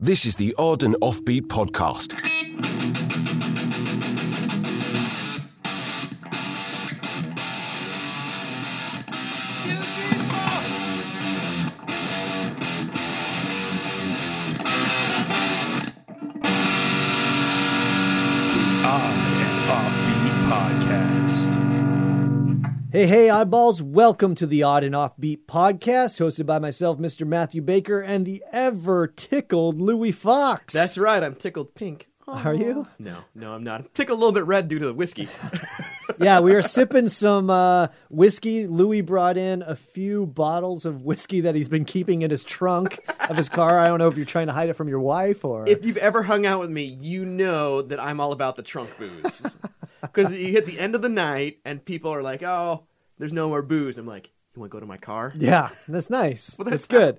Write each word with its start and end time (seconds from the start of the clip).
This 0.00 0.26
is 0.26 0.36
the 0.36 0.54
Odd 0.56 0.84
and 0.84 0.94
Offbeat 1.02 1.48
podcast. 1.48 2.14
Hey, 22.90 23.06
hey, 23.06 23.28
eyeballs, 23.28 23.82
Welcome 23.82 24.34
to 24.36 24.46
the 24.46 24.62
Odd 24.62 24.82
and 24.82 24.94
Offbeat 24.94 25.40
podcast, 25.46 26.18
hosted 26.18 26.46
by 26.46 26.58
myself, 26.58 26.98
Mr. 26.98 27.26
Matthew 27.26 27.60
Baker, 27.60 28.00
and 28.00 28.24
the 28.24 28.42
ever 28.50 29.06
tickled 29.06 29.78
Louis 29.78 30.10
Fox. 30.10 30.72
That's 30.72 30.96
right. 30.96 31.22
I'm 31.22 31.34
tickled 31.34 31.74
pink. 31.74 32.08
Are 32.26 32.54
you? 32.54 32.86
No, 32.98 33.18
no, 33.34 33.52
I'm 33.52 33.62
not. 33.62 33.80
I'm 33.82 33.88
tickled 33.92 34.16
a 34.16 34.20
little 34.20 34.32
bit 34.32 34.46
red 34.46 34.68
due 34.68 34.78
to 34.78 34.86
the 34.86 34.94
whiskey. 34.94 35.28
Yeah, 36.20 36.40
we 36.40 36.54
are 36.54 36.62
sipping 36.62 37.08
some 37.08 37.48
uh, 37.48 37.88
whiskey. 38.10 38.66
Louis 38.66 39.02
brought 39.02 39.36
in 39.36 39.62
a 39.62 39.76
few 39.76 40.26
bottles 40.26 40.84
of 40.84 41.02
whiskey 41.02 41.42
that 41.42 41.54
he's 41.54 41.68
been 41.68 41.84
keeping 41.84 42.22
in 42.22 42.30
his 42.30 42.42
trunk 42.42 42.98
of 43.28 43.36
his 43.36 43.48
car. 43.48 43.78
I 43.78 43.86
don't 43.86 43.98
know 43.98 44.08
if 44.08 44.16
you're 44.16 44.26
trying 44.26 44.48
to 44.48 44.52
hide 44.52 44.68
it 44.68 44.72
from 44.72 44.88
your 44.88 44.98
wife 45.00 45.44
or. 45.44 45.68
if 45.68 45.84
you've 45.84 45.98
ever 45.98 46.22
hung 46.24 46.44
out 46.44 46.58
with 46.58 46.70
me, 46.70 46.82
you 46.84 47.24
know 47.24 47.82
that 47.82 48.00
I'm 48.00 48.20
all 48.20 48.32
about 48.32 48.56
the 48.56 48.62
trunk 48.62 48.90
booze. 48.98 49.56
Because 50.02 50.32
you 50.32 50.52
hit 50.52 50.66
the 50.66 50.78
end 50.78 50.94
of 50.94 51.02
the 51.02 51.08
night 51.08 51.58
and 51.64 51.84
people 51.84 52.12
are 52.12 52.22
like, 52.22 52.42
"Oh, 52.42 52.84
there's 53.18 53.32
no 53.32 53.48
more 53.48 53.62
booze." 53.62 53.98
I'm 53.98 54.06
like, 54.06 54.30
"You 54.54 54.60
want 54.60 54.70
to 54.70 54.76
go 54.76 54.80
to 54.80 54.86
my 54.86 54.96
car?" 54.96 55.32
yeah, 55.36 55.70
that's 55.88 56.10
nice. 56.10 56.56
Well, 56.58 56.64
that's, 56.66 56.86
that's 56.86 57.02
um, 57.02 57.16
good. 57.16 57.18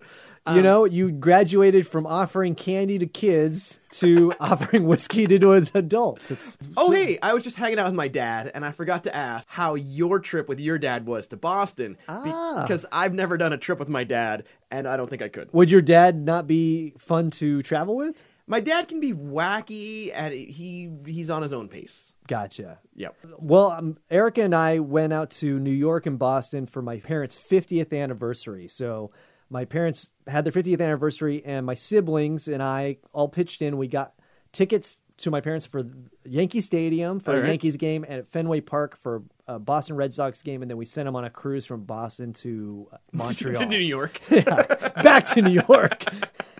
you 0.56 0.62
know, 0.62 0.86
you 0.86 1.12
graduated 1.12 1.86
from 1.86 2.08
offering 2.08 2.56
candy 2.56 2.98
to 3.00 3.06
kids 3.06 3.80
to 3.92 4.34
offering 4.40 4.86
whiskey 4.86 5.28
to 5.28 5.52
adults. 5.74 6.32
It's 6.32 6.58
Oh, 6.78 6.92
hey, 6.92 7.20
I 7.22 7.34
was 7.34 7.44
just 7.44 7.58
hanging 7.58 7.80
out 7.80 7.86
with 7.86 7.96
my 7.96 8.08
dad, 8.08 8.52
and 8.54 8.66
I 8.66 8.72
forgot 8.72 9.04
to 9.04 9.16
ask 9.16 9.48
how 9.50 9.76
your 9.76 10.20
trip 10.20 10.48
with 10.48 10.60
your 10.60 10.78
dad 10.78 11.06
was 11.06 11.28
to 11.28 11.38
Boston. 11.38 11.98
Ah. 12.08 12.64
Because 12.66 12.86
I've 12.92 13.14
never 13.14 13.38
done 13.38 13.54
a 13.54 13.58
trip 13.58 13.80
with 13.80 13.90
my 13.90 14.04
dad, 14.04 14.46
and 14.72 14.88
I 14.88 14.98
don't 14.98 15.10
think 15.10 15.22
I 15.22 15.28
could. 15.28 15.50
would 15.54 15.72
your 15.72 15.82
dad 15.82 16.26
not 16.26 16.48
be 16.48 16.94
fun 16.98 17.30
to 17.32 17.62
travel 17.62 17.96
with? 17.96 18.24
My 18.48 18.60
dad 18.60 18.88
can 18.88 19.00
be 19.00 19.14
wacky, 19.14 20.12
and 20.14 20.34
he 20.34 20.90
he's 21.06 21.30
on 21.30 21.44
his 21.44 21.54
own 21.54 21.68
pace. 21.68 22.14
Gotcha. 22.30 22.78
Yep. 22.96 23.16
Well, 23.40 23.72
um, 23.72 23.98
Erica 24.12 24.44
and 24.44 24.54
I 24.54 24.78
went 24.78 25.14
out 25.14 25.32
to 25.32 25.60
New 25.60 25.72
York 25.72 26.06
and 26.06 26.20
Boston 26.20 26.68
for 26.68 26.84
my 26.84 27.00
parents' 27.00 27.36
50th 27.36 27.92
anniversary. 28.00 28.68
So 28.68 29.10
my 29.50 29.66
parents 29.66 30.12
had 30.28 30.46
their 30.46 30.54
50th 30.54 30.80
anniversary, 30.80 31.44
and 31.44 31.66
my 31.66 31.74
siblings 31.74 32.48
and 32.48 32.62
I 32.62 32.98
all 33.14 33.30
pitched 33.30 33.64
in. 33.64 33.78
We 33.80 33.88
got 33.88 34.14
tickets 34.52 35.00
to 35.18 35.32
my 35.32 35.42
parents 35.42 35.66
for 35.66 35.82
Yankee 36.24 36.62
Stadium 36.62 37.20
for 37.20 37.32
All 37.32 37.38
a 37.38 37.42
right. 37.42 37.50
Yankees 37.50 37.78
game 37.78 38.06
and 38.08 38.20
at 38.20 38.28
Fenway 38.28 38.62
Park 38.62 38.96
for 38.96 39.24
a 39.48 39.58
Boston 39.58 39.96
Red 39.96 40.14
Sox 40.14 40.44
game, 40.44 40.62
and 40.62 40.70
then 40.70 40.78
we 40.78 40.86
sent 40.86 41.08
them 41.08 41.16
on 41.16 41.24
a 41.24 41.32
cruise 41.32 41.66
from 41.66 41.84
Boston 41.84 42.32
to 42.34 42.88
uh, 42.94 42.98
Montreal 43.12 43.56
to 43.56 43.66
New 43.66 43.80
York. 43.80 44.22
back 44.30 45.26
to 45.26 45.42
New 45.42 45.64
York. 45.68 46.06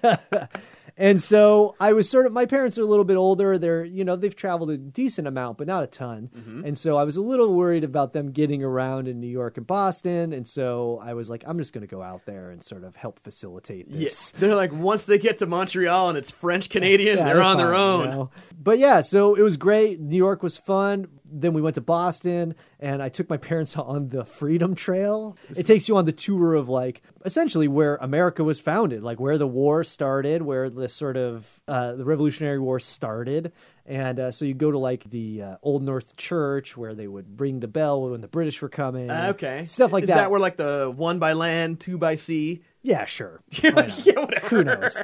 and 1.00 1.20
so 1.22 1.76
I 1.80 1.94
was 1.94 2.08
sort 2.08 2.28
of 2.28 2.34
my 2.34 2.46
parents 2.46 2.78
are 2.78 2.84
a 2.84 2.86
little 2.86 3.06
bit 3.06 3.18
older. 3.18 3.58
They're 3.58 3.84
you 3.84 4.04
know 4.04 4.16
they've 4.16 4.36
traveled 4.36 4.70
a 4.70 4.78
decent 4.78 5.28
amount, 5.28 5.58
but 5.58 5.66
not 5.66 5.82
a 5.84 5.88
ton. 5.88 6.30
Mm-hmm. 6.36 6.66
And 6.66 6.78
so 6.78 6.98
I 6.98 7.04
was 7.06 7.18
a 7.18 7.22
little 7.22 7.54
worried 7.56 7.84
about 7.84 8.14
them 8.14 8.32
getting 8.32 8.64
around 8.64 9.08
in 9.08 9.20
New 9.20 9.28
York 9.28 9.58
and 9.58 9.66
Boston. 9.66 10.34
And 10.34 10.48
so 10.48 11.00
I 11.02 11.14
was 11.14 11.30
like, 11.30 11.44
I'm 11.48 11.58
just 11.58 11.74
going 11.74 11.82
to 11.82 11.88
go 11.88 12.02
out 12.04 12.26
there 12.26 12.52
and 12.52 12.62
sort 12.62 12.84
of 12.84 12.96
help 12.96 13.20
facilitate 13.20 13.88
Yes. 13.88 14.32
this. 14.32 14.32
They're 14.34 14.56
like, 14.56 14.74
once 14.74 15.06
they 15.06 15.18
get 15.18 15.38
to 15.40 15.46
Montreal 15.46 16.10
and 16.10 16.18
it's 16.18 16.32
French 16.32 16.70
Canadian, 16.70 17.18
Yeah, 17.20 17.24
they're 17.34 17.42
on 17.42 17.58
their 17.58 17.74
own. 17.74 18.02
you 18.02 18.12
know? 18.12 18.32
But 18.62 18.78
yeah, 18.78 19.02
so 19.02 19.36
it 19.36 19.42
was 19.42 19.56
great. 19.58 20.00
New 20.02 20.18
York 20.18 20.44
was 20.44 20.58
fun. 20.58 21.08
Then 21.32 21.54
we 21.54 21.62
went 21.62 21.76
to 21.76 21.82
Boston 21.82 22.56
and 22.80 23.02
I 23.04 23.10
took 23.10 23.30
my 23.30 23.38
parents 23.50 23.78
on 23.78 24.10
the 24.10 24.26
Freedom 24.26 24.76
Trail. 24.76 25.38
It 25.56 25.66
takes 25.66 25.88
you 25.88 25.98
on 25.98 26.06
the 26.06 26.12
tour 26.12 26.54
of 26.56 26.70
like 26.70 27.02
essentially 27.26 27.68
where 27.68 27.96
America 27.98 28.44
was 28.44 28.60
founded, 28.60 29.04
like 29.04 29.20
where 29.20 29.38
the 29.38 29.48
war 29.48 29.84
started, 29.84 30.42
where 30.42 30.70
the 30.70 30.90
sort 30.90 31.18
of 31.18 31.62
uh, 31.68 31.94
the 31.94 32.06
Revolutionary 32.06 32.60
War 32.60 32.80
started. 32.80 33.52
And 33.86 34.20
uh, 34.20 34.32
so 34.32 34.46
you 34.46 34.54
go 34.54 34.70
to 34.72 34.78
like 34.78 35.10
the 35.10 35.42
uh, 35.42 35.56
Old 35.64 35.82
North 35.84 36.16
Church 36.16 36.78
where 36.78 36.94
they 36.94 37.08
would 37.08 37.40
ring 37.40 37.60
the 37.60 37.68
bell 37.68 38.02
when 38.10 38.22
the 38.22 38.28
British 38.28 38.62
were 38.62 38.70
coming. 38.70 39.10
Uh, 39.10 39.28
okay. 39.32 39.66
Stuff 39.68 39.92
like 39.92 40.04
Is 40.04 40.10
that. 40.10 40.16
that 40.16 40.32
where 40.32 40.40
like 40.40 40.58
the 40.58 40.94
one 40.96 41.18
by 41.18 41.34
land, 41.34 41.80
two 41.80 41.98
by 41.98 42.16
sea? 42.16 42.62
yeah, 42.82 43.06
sure. 43.06 43.42
Yeah, 43.64 43.92
yeah, 44.06 44.20
whatever. 44.20 44.48
Who 44.48 44.64
knows? 44.64 45.04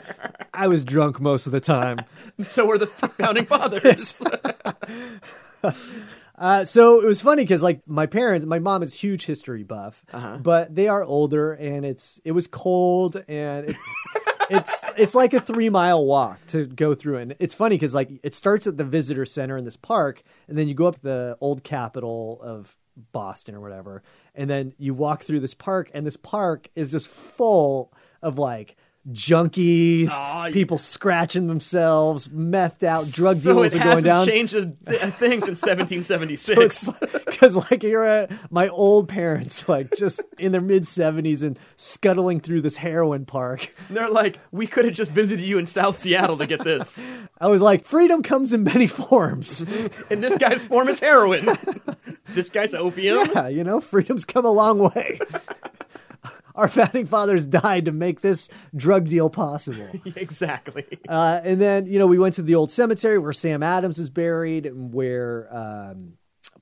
I 0.53 0.67
was 0.67 0.83
drunk 0.83 1.19
most 1.19 1.45
of 1.45 1.51
the 1.51 1.59
time. 1.59 1.99
So 2.45 2.65
were 2.65 2.77
the 2.77 2.87
founding 2.87 3.45
fathers. 3.45 4.21
Uh, 6.37 6.65
so 6.65 7.01
it 7.01 7.05
was 7.05 7.21
funny 7.21 7.43
because 7.43 7.63
like 7.63 7.79
my 7.87 8.05
parents, 8.07 8.45
my 8.45 8.59
mom 8.59 8.83
is 8.83 8.93
huge 8.93 9.25
history 9.25 9.63
buff, 9.63 10.03
Uh-huh. 10.11 10.37
but 10.43 10.75
they 10.75 10.89
are 10.89 11.01
older 11.01 11.53
and 11.53 11.85
it's 11.85 12.19
it 12.25 12.33
was 12.33 12.45
cold 12.45 13.15
and 13.29 13.69
it, 13.69 13.75
it's 14.49 14.83
it's 14.97 15.15
like 15.15 15.33
a 15.33 15.39
three 15.39 15.69
mile 15.69 16.03
walk 16.05 16.45
to 16.47 16.65
go 16.65 16.93
through 16.93 17.19
and 17.19 17.35
it's 17.39 17.53
funny 17.53 17.75
because 17.77 17.95
like 17.95 18.09
it 18.21 18.35
starts 18.35 18.67
at 18.67 18.75
the 18.75 18.83
visitor 18.83 19.25
center 19.25 19.55
in 19.55 19.63
this 19.63 19.77
park 19.77 20.23
and 20.49 20.57
then 20.57 20.67
you 20.67 20.73
go 20.73 20.87
up 20.87 20.99
the 21.01 21.37
old 21.39 21.63
capital 21.63 22.41
of 22.43 22.75
Boston 23.13 23.55
or 23.55 23.61
whatever 23.61 24.03
and 24.35 24.49
then 24.49 24.73
you 24.77 24.93
walk 24.93 25.23
through 25.23 25.39
this 25.39 25.53
park 25.53 25.89
and 25.93 26.05
this 26.05 26.17
park 26.17 26.67
is 26.75 26.91
just 26.91 27.07
full 27.07 27.93
of 28.21 28.37
like 28.37 28.75
junkies, 29.11 30.09
ah, 30.11 30.45
Aw, 30.47 30.51
people 30.51 30.77
scratching 30.77 31.47
themselves, 31.47 32.27
methed 32.29 32.83
out, 32.83 33.05
drug 33.11 33.35
so 33.35 33.53
deals 33.53 33.75
it 33.75 33.81
are 33.81 33.83
going 33.83 34.03
down. 34.03 34.25
changed 34.25 34.55
a, 34.55 34.73
a 34.87 35.11
thing 35.11 35.41
since 35.41 35.61
1776. 35.65 36.89
because 37.25 37.55
like 37.71 37.83
you're 37.83 38.03
at 38.05 38.31
my 38.51 38.67
old 38.69 39.07
parents 39.07 39.67
like 39.69 39.95
just 39.95 40.21
in 40.37 40.51
their 40.51 40.61
mid 40.61 40.83
70s 40.83 41.43
and 41.43 41.59
scuttling 41.75 42.39
through 42.39 42.61
this 42.61 42.77
heroin 42.77 43.25
park 43.25 43.73
And 43.89 43.97
they're 43.97 44.09
like, 44.09 44.39
we 44.51 44.67
could 44.67 44.85
have 44.85 44.93
just 44.93 45.11
visited 45.11 45.45
you 45.45 45.57
in 45.59 45.65
South 45.65 45.95
Seattle 45.95 46.37
to 46.37 46.47
get 46.47 46.63
this. 46.63 47.05
i 47.39 47.47
was 47.47 47.61
like 47.61 47.83
freedom 47.83 48.23
comes 48.23 48.53
in 48.53 48.63
many 48.63 48.87
forms 48.87 49.63
mm-hmm. 49.63 50.13
In 50.13 50.21
this 50.21 50.37
guy's 50.37 50.63
form, 50.65 50.87
it's 50.87 50.99
heroin. 50.99 51.45
this 52.29 52.49
guy's 52.49 52.73
opium. 52.73 53.27
yeah 53.35 53.47
you 53.47 53.63
know 53.63 53.81
freedom's 53.81 54.23
come 54.25 54.45
a 54.45 54.51
long 54.51 54.79
way 54.79 55.19
our 56.55 56.67
founding 56.67 57.05
fathers 57.05 57.45
died 57.45 57.85
to 57.85 57.91
make 57.91 58.21
this 58.21 58.49
drug 58.75 59.07
deal 59.07 59.29
possible 59.29 59.87
exactly. 60.15 60.85
uh, 61.07 61.39
and 61.43 61.59
then 61.61 61.85
you 61.85 61.99
know 61.99 62.07
we 62.07 62.17
went 62.17 62.33
to 62.35 62.41
the 62.41 62.55
old 62.55 62.71
cemetery 62.71 63.17
where 63.19 63.33
sam 63.33 63.61
adams 63.63 63.99
is 63.99 64.09
buried 64.09 64.65
and 64.65 64.93
where 64.93 65.47
um, 65.55 66.13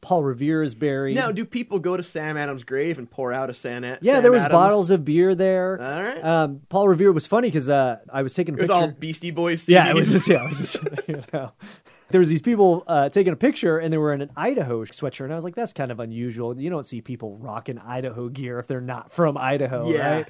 paul 0.01 0.23
revere 0.23 0.61
is 0.63 0.75
buried 0.75 1.15
Now, 1.15 1.31
do 1.31 1.45
people 1.45 1.79
go 1.79 1.95
to 1.95 2.03
Sam 2.03 2.35
Adams' 2.37 2.63
grave 2.63 2.97
and 2.97 3.09
pour 3.09 3.31
out 3.31 3.49
a 3.49 3.53
Sam? 3.53 3.83
yeah, 3.83 3.97
Sam 4.15 4.23
there 4.23 4.31
was 4.31 4.43
Adams? 4.43 4.59
bottles 4.59 4.89
of 4.89 5.05
beer 5.05 5.33
there. 5.35 5.79
All 5.81 6.03
right. 6.03 6.23
Um, 6.23 6.61
Paul 6.67 6.89
Revere 6.89 7.11
was 7.13 7.25
funny 7.25 7.47
because 7.47 7.69
uh, 7.69 7.97
I 8.11 8.21
was 8.21 8.33
taking 8.33 8.55
a 8.55 8.57
It 8.57 8.61
was 8.61 8.69
picture. 8.69 8.81
all 8.81 8.87
Beastie 8.89 9.31
Boys. 9.31 9.69
Yeah, 9.69 9.89
it 9.89 9.95
was 9.95 10.11
just 10.11 10.27
yeah, 10.27 10.43
it 10.43 10.49
was 10.49 10.57
just 10.57 10.77
you 11.07 11.21
know. 11.31 11.53
There 12.09 12.19
was 12.19 12.29
these 12.29 12.41
people 12.41 12.83
uh, 12.87 13.09
taking 13.09 13.33
a 13.33 13.35
picture, 13.35 13.79
and 13.79 13.91
they 13.91 13.97
were 13.97 14.13
in 14.13 14.21
an 14.21 14.29
Idaho 14.37 14.85
sweatshirt, 14.85 15.23
and 15.23 15.33
I 15.33 15.35
was 15.35 15.43
like, 15.43 15.55
"That's 15.55 15.73
kind 15.73 15.91
of 15.91 15.99
unusual. 15.99 16.59
You 16.59 16.69
don't 16.69 16.85
see 16.85 17.01
people 17.01 17.37
rocking 17.37 17.79
Idaho 17.79 18.29
gear 18.29 18.59
if 18.59 18.67
they're 18.67 18.81
not 18.81 19.11
from 19.11 19.37
Idaho, 19.37 19.89
Yeah. 19.89 20.15
right?" 20.17 20.25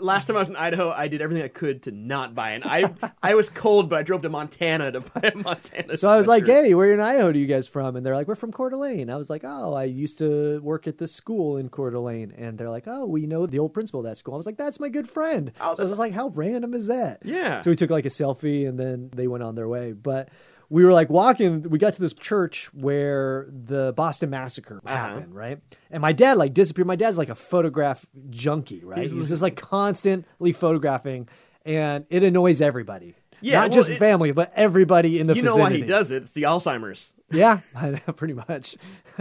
Last 0.00 0.26
time 0.26 0.36
I 0.36 0.40
was 0.40 0.48
in 0.48 0.56
Idaho, 0.56 0.90
I 0.90 1.08
did 1.08 1.20
everything 1.20 1.44
I 1.44 1.48
could 1.48 1.82
to 1.82 1.90
not 1.90 2.34
buy 2.34 2.52
it. 2.52 2.62
I 2.64 2.94
I 3.22 3.34
was 3.34 3.50
cold, 3.50 3.90
but 3.90 3.98
I 3.98 4.02
drove 4.04 4.22
to 4.22 4.28
Montana 4.30 4.92
to 4.92 5.00
buy 5.00 5.32
a 5.34 5.36
Montana. 5.36 5.96
So 5.96 6.08
I 6.08 6.16
was 6.16 6.26
like, 6.28 6.46
"Hey, 6.46 6.72
where 6.74 6.92
in 6.94 7.00
Idaho 7.00 7.30
do 7.32 7.38
you 7.38 7.46
guys 7.46 7.66
from?" 7.68 7.96
And 7.96 8.06
they're 8.06 8.14
like, 8.14 8.26
"We're 8.28 8.34
from 8.34 8.52
Coeur 8.52 8.70
d'Alene." 8.70 9.10
I 9.10 9.16
was 9.16 9.28
like, 9.28 9.42
"Oh, 9.44 9.74
I 9.74 9.84
used 9.84 10.18
to 10.18 10.60
work 10.60 10.86
at 10.86 10.96
this 10.98 11.12
school 11.12 11.56
in 11.58 11.68
Coeur 11.68 11.90
d'Alene," 11.90 12.32
and 12.38 12.56
they're 12.56 12.70
like, 12.70 12.84
"Oh, 12.86 13.04
we 13.06 13.26
know 13.26 13.44
the 13.44 13.58
old 13.58 13.74
principal 13.74 14.00
of 14.00 14.06
that 14.06 14.16
school." 14.16 14.32
I 14.34 14.38
was 14.38 14.46
like, 14.46 14.56
"That's 14.56 14.80
my 14.80 14.88
good 14.88 15.08
friend." 15.08 15.52
Oh, 15.60 15.74
so 15.74 15.82
I 15.82 15.86
was 15.86 15.98
like, 15.98 16.12
"How 16.14 16.28
random 16.28 16.72
is 16.74 16.86
that?" 16.86 17.18
Yeah. 17.24 17.58
So 17.58 17.70
we 17.70 17.76
took 17.76 17.90
like 17.90 18.06
a 18.06 18.10
selfie, 18.10 18.66
and 18.68 18.78
then 18.78 19.10
they 19.14 19.26
went 19.26 19.42
on 19.44 19.54
their 19.56 19.68
way, 19.68 19.92
but. 19.92 20.28
We 20.70 20.84
were 20.84 20.92
like 20.92 21.08
walking. 21.08 21.62
We 21.62 21.78
got 21.78 21.94
to 21.94 22.00
this 22.00 22.12
church 22.12 22.66
where 22.74 23.46
the 23.50 23.92
Boston 23.96 24.30
Massacre 24.30 24.80
Uh-huh. 24.84 24.94
happened, 24.96 25.34
right? 25.34 25.60
And 25.90 26.02
my 26.02 26.12
dad 26.12 26.36
like 26.36 26.52
disappeared. 26.54 26.86
My 26.86 26.96
dad's 26.96 27.16
like 27.18 27.30
a 27.30 27.34
photograph 27.34 28.04
junkie, 28.30 28.84
right? 28.84 28.98
He's- 28.98 29.12
He's, 29.12 29.28
just 29.30 29.42
like 29.42 29.56
constantly 29.56 30.52
photographing, 30.52 31.28
and 31.64 32.04
it 32.10 32.22
annoys 32.22 32.60
everybody. 32.60 33.14
Yeah, 33.40 33.58
not 33.60 33.70
well, 33.70 33.74
just 33.76 33.90
it- 33.90 33.98
family, 33.98 34.32
but 34.32 34.52
everybody 34.54 35.20
in 35.20 35.26
the 35.26 35.34
family. 35.34 35.50
you 35.50 35.56
know 35.56 35.62
why 35.62 35.72
he 35.72 35.82
does 35.82 36.10
it? 36.10 36.22
It's 36.24 36.32
the 36.32 36.42
Alzheimer's. 36.42 37.14
Yeah, 37.30 37.60
pretty 38.16 38.32
much. 38.32 38.76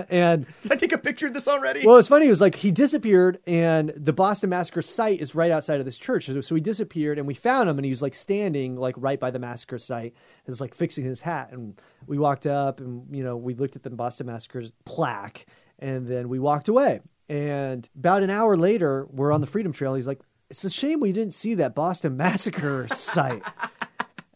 And 0.09 0.45
Did 0.61 0.71
I 0.71 0.75
take 0.77 0.93
a 0.93 0.97
picture 0.97 1.27
of 1.27 1.33
this 1.33 1.45
already? 1.47 1.85
well, 1.85 1.97
it's 1.97 2.07
funny. 2.07 2.27
It 2.27 2.29
was 2.29 2.39
like 2.39 2.55
he 2.55 2.71
disappeared, 2.71 3.39
and 3.45 3.89
the 3.97 4.13
Boston 4.13 4.49
Massacre 4.49 4.81
site 4.81 5.19
is 5.19 5.35
right 5.35 5.51
outside 5.51 5.79
of 5.79 5.85
this 5.85 5.97
church. 5.99 6.27
So, 6.27 6.39
so 6.39 6.55
he 6.55 6.61
disappeared, 6.61 7.17
and 7.17 7.27
we 7.27 7.33
found 7.33 7.67
him, 7.69 7.77
and 7.77 7.83
he 7.83 7.89
was 7.89 8.01
like 8.01 8.15
standing 8.15 8.77
like 8.77 8.95
right 8.97 9.19
by 9.19 9.29
the 9.31 9.39
massacre 9.39 9.77
site, 9.77 10.13
and 10.13 10.47
was 10.47 10.61
like 10.61 10.73
fixing 10.73 11.03
his 11.03 11.21
hat. 11.21 11.49
And 11.51 11.79
we 12.05 12.17
walked 12.17 12.47
up, 12.47 12.79
and 12.79 13.13
you 13.13 13.23
know, 13.25 13.35
we 13.35 13.55
looked 13.55 13.75
at 13.75 13.83
the 13.83 13.89
Boston 13.89 14.27
Massacre's 14.27 14.71
plaque, 14.85 15.45
and 15.79 16.07
then 16.07 16.29
we 16.29 16.39
walked 16.39 16.69
away. 16.69 17.01
And 17.27 17.89
about 17.97 18.23
an 18.23 18.29
hour 18.29 18.55
later, 18.55 19.05
we're 19.11 19.33
on 19.33 19.41
the 19.41 19.47
Freedom 19.47 19.73
Trail. 19.73 19.95
He's 19.95 20.07
like, 20.07 20.21
"It's 20.49 20.63
a 20.63 20.69
shame 20.69 21.01
we 21.01 21.11
didn't 21.11 21.33
see 21.33 21.55
that 21.55 21.75
Boston 21.75 22.15
Massacre 22.15 22.87
site." 22.91 23.43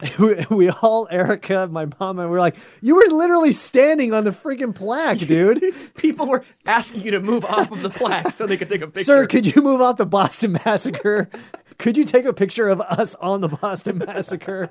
we, 0.19 0.45
we 0.49 0.69
all, 0.69 1.07
Erica, 1.11 1.67
my 1.71 1.87
mom, 1.99 2.19
and 2.19 2.29
we 2.29 2.37
are 2.37 2.39
like, 2.39 2.55
you 2.81 2.95
were 2.95 3.15
literally 3.15 3.51
standing 3.51 4.13
on 4.13 4.23
the 4.23 4.31
freaking 4.31 4.73
plaque, 4.73 5.19
dude. 5.19 5.63
People 5.95 6.27
were 6.27 6.43
asking 6.65 7.01
you 7.01 7.11
to 7.11 7.19
move 7.19 7.45
off 7.45 7.71
of 7.71 7.81
the 7.81 7.89
plaque 7.89 8.33
so 8.33 8.47
they 8.47 8.57
could 8.57 8.69
take 8.69 8.81
a 8.81 8.87
picture. 8.87 9.03
Sir, 9.03 9.27
could 9.27 9.55
you 9.55 9.61
move 9.61 9.81
off 9.81 9.97
the 9.97 10.05
Boston 10.05 10.53
Massacre? 10.65 11.29
could 11.77 11.97
you 11.97 12.03
take 12.03 12.25
a 12.25 12.33
picture 12.33 12.69
of 12.69 12.79
us 12.79 13.15
on 13.15 13.41
the 13.41 13.49
Boston 13.49 13.97
Massacre? 13.97 14.69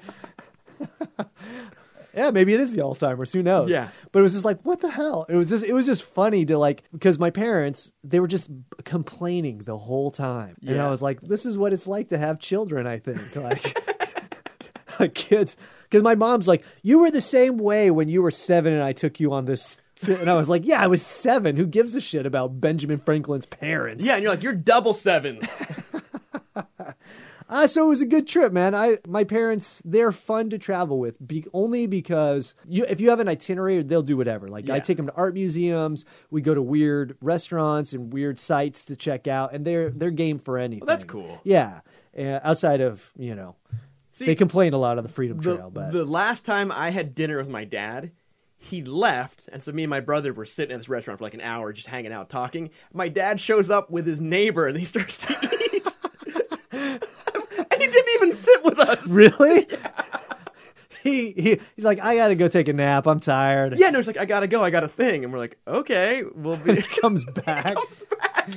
yeah, 2.15 2.31
maybe 2.31 2.55
it 2.55 2.61
is 2.61 2.75
the 2.75 2.83
Alzheimer's. 2.83 3.33
Who 3.33 3.43
knows? 3.43 3.71
Yeah. 3.71 3.89
But 4.13 4.21
it 4.21 4.23
was 4.23 4.33
just 4.33 4.45
like, 4.45 4.61
what 4.63 4.81
the 4.81 4.91
hell? 4.91 5.27
It 5.29 5.37
was 5.37 5.49
just, 5.49 5.65
it 5.65 5.73
was 5.73 5.87
just 5.87 6.03
funny 6.03 6.45
to 6.47 6.57
like, 6.57 6.85
because 6.93 7.19
my 7.19 7.31
parents, 7.31 7.93
they 8.05 8.21
were 8.21 8.29
just 8.29 8.51
complaining 8.85 9.59
the 9.59 9.77
whole 9.77 10.11
time, 10.11 10.57
and 10.65 10.81
I 10.81 10.89
was 10.89 11.03
like, 11.03 11.21
this 11.21 11.47
is 11.47 11.59
what 11.59 11.73
it's 11.73 11.87
like 11.87 12.09
to 12.09 12.19
have 12.19 12.39
children. 12.39 12.87
I 12.87 12.99
think 12.99 13.37
like 13.37 13.77
kids, 15.09 15.57
because 15.85 16.03
my 16.03 16.15
mom's 16.15 16.49
like, 16.49 16.65
you 16.83 17.01
were 17.01 17.11
the 17.11 17.21
same 17.21 17.59
way 17.59 17.91
when 17.91 18.09
you 18.09 18.23
were 18.23 18.31
seven, 18.31 18.73
and 18.73 18.83
I 18.83 18.93
took 18.93 19.21
you 19.21 19.33
on 19.33 19.45
this. 19.45 19.81
And 20.07 20.31
I 20.31 20.35
was 20.35 20.49
like, 20.49 20.65
yeah, 20.65 20.83
I 20.83 20.87
was 20.87 21.05
seven. 21.05 21.57
Who 21.57 21.67
gives 21.67 21.95
a 21.95 22.01
shit 22.01 22.25
about 22.25 22.59
Benjamin 22.59 22.99
Franklin's 22.99 23.45
parents? 23.45 24.07
Yeah, 24.07 24.15
and 24.15 24.23
you're 24.23 24.33
like, 24.33 24.43
you're 24.43 24.55
double 24.55 24.95
sevens. 24.95 25.63
Uh, 27.51 27.67
so 27.67 27.85
it 27.85 27.89
was 27.89 28.01
a 28.01 28.07
good 28.07 28.29
trip, 28.29 28.53
man. 28.53 28.77
I 28.77 28.99
my 29.09 29.25
parents 29.25 29.83
they're 29.85 30.13
fun 30.13 30.51
to 30.51 30.59
travel 30.59 31.01
with, 31.01 31.27
be, 31.27 31.45
only 31.53 31.89
because 31.89 32.55
you 32.65 32.87
if 32.89 33.01
you 33.01 33.11
have 33.11 33.19
an 33.19 33.27
itinerary, 33.27 33.83
they'll 33.83 34.03
do 34.03 34.17
whatever. 34.17 34.47
Like 34.47 34.71
I 34.71 34.79
take 34.79 34.97
them 34.97 35.07
to 35.07 35.15
art 35.15 35.35
museums, 35.35 36.05
we 36.31 36.43
go 36.43 36.55
to 36.55 36.63
weird 36.63 37.19
restaurants 37.21 37.93
and 37.93 38.13
weird 38.13 38.39
sites 38.39 38.85
to 38.87 38.97
check 38.97 39.27
out, 39.27 39.53
and 39.53 39.65
they're 39.65 39.91
they're 39.91 40.13
game 40.13 40.39
for 40.39 40.59
anything. 40.59 40.87
that's 40.87 41.03
cool. 41.03 41.41
Yeah, 41.43 41.81
uh, 42.17 42.39
outside 42.45 42.81
of 42.81 43.11
you 43.19 43.35
know, 43.35 43.57
See, 44.13 44.27
they 44.27 44.35
complain 44.35 44.73
a 44.73 44.79
lot 44.79 44.99
on 44.99 45.05
the 45.05 45.09
Freedom 45.09 45.39
the, 45.39 45.55
Trail, 45.55 45.71
but 45.71 45.93
the 45.93 46.05
last 46.05 46.45
time 46.45 46.73
I 46.73 46.91
had 46.91 47.15
dinner 47.15 47.39
with 47.39 47.49
my 47.49 47.65
dad, 47.65 48.13
he 48.57 48.83
left, 48.83 49.49
and 49.53 49.63
so 49.63 49.73
me 49.73 49.85
and 49.85 49.91
my 49.91 50.01
brother 50.01 50.33
were 50.33 50.45
sitting 50.45 50.75
at 50.75 50.79
this 50.79 50.89
restaurant 50.89 51.19
for 51.19 51.25
like 51.25 51.35
an 51.35 51.41
hour, 51.41 51.73
just 51.73 51.89
hanging 51.89 52.13
out, 52.13 52.29
talking. 52.29 52.71
My 52.93 53.09
dad 53.09 53.41
shows 53.41 53.71
up 53.71 53.91
with 53.91 54.07
his 54.07 54.21
neighbor, 54.21 54.67
and 54.67 54.77
he 54.77 54.85
starts 54.85 55.17
to 55.19 55.33
eat. 55.73 55.87
and 56.73 57.83
he 57.83 57.87
didn't 57.87 58.15
even 58.15 58.33
sit 58.33 58.65
with 58.65 58.79
us. 58.79 59.07
really. 59.07 59.67
He, 61.05 61.33
he 61.33 61.61
he's 61.77 61.85
like 61.85 61.99
I 61.99 62.17
gotta 62.17 62.35
go 62.35 62.47
take 62.49 62.69
a 62.69 62.75
nap. 62.75 63.07
I'm 63.07 63.21
tired. 63.21 63.79
Yeah, 63.79 63.89
no, 63.89 63.99
it's 63.99 64.07
like 64.07 64.19
I 64.19 64.27
gotta 64.27 64.47
go, 64.47 64.63
I 64.63 64.69
got 64.69 64.85
a 64.85 64.89
thing, 64.89 65.25
and 65.25 65.33
we're 65.33 65.39
like, 65.39 65.59
okay, 65.67 66.25
we'll 66.35 66.57
be. 66.57 66.75
He 66.81 66.83
comes 67.01 67.25
back. 67.25 67.77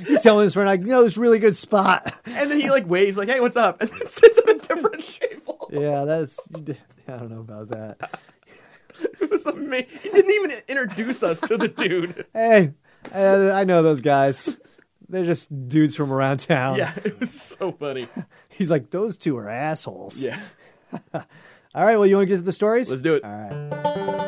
He's 0.06 0.22
telling 0.22 0.44
his 0.44 0.54
friend 0.54 0.68
like, 0.68 0.80
you 0.80 0.88
know, 0.88 1.02
this 1.02 1.16
really 1.16 1.38
good 1.38 1.56
spot. 1.56 2.12
and 2.26 2.50
then 2.50 2.60
he 2.60 2.68
like 2.70 2.86
waves, 2.86 3.16
like, 3.16 3.28
hey, 3.28 3.40
what's 3.40 3.56
up? 3.56 3.80
And 3.80 3.88
then 3.88 4.06
sits 4.06 4.38
at 4.38 4.48
a 4.48 4.58
different 4.58 5.02
table. 5.04 5.70
Yeah, 5.72 6.04
that's 6.04 6.46
I 7.08 7.16
don't 7.16 7.30
know 7.30 7.40
about 7.40 7.68
that. 7.70 8.20
It 9.20 9.30
was 9.30 9.46
amazing. 9.46 9.98
He 10.02 10.10
didn't 10.10 10.32
even 10.32 10.52
introduce 10.68 11.22
us 11.22 11.40
to 11.40 11.56
the 11.56 11.68
dude. 11.68 12.26
Hey, 12.32 12.72
uh, 13.12 13.52
I 13.52 13.64
know 13.64 13.82
those 13.82 14.00
guys. 14.00 14.58
They're 15.08 15.24
just 15.24 15.68
dudes 15.68 15.96
from 15.96 16.12
around 16.12 16.40
town. 16.40 16.76
Yeah, 16.76 16.92
it 17.04 17.18
was 17.20 17.30
so 17.32 17.72
funny. 17.72 18.08
He's 18.50 18.70
like, 18.70 18.90
those 18.90 19.16
two 19.16 19.36
are 19.36 19.48
assholes. 19.48 20.26
Yeah, 20.26 20.40
All 21.74 21.84
right, 21.84 21.96
well, 21.96 22.06
you 22.06 22.16
want 22.16 22.28
to 22.28 22.32
get 22.32 22.36
to 22.36 22.42
the 22.42 22.52
stories? 22.52 22.88
let's 22.88 23.02
do 23.02 23.14
it. 23.14 23.24
All 23.24 23.30
right. 23.32 24.23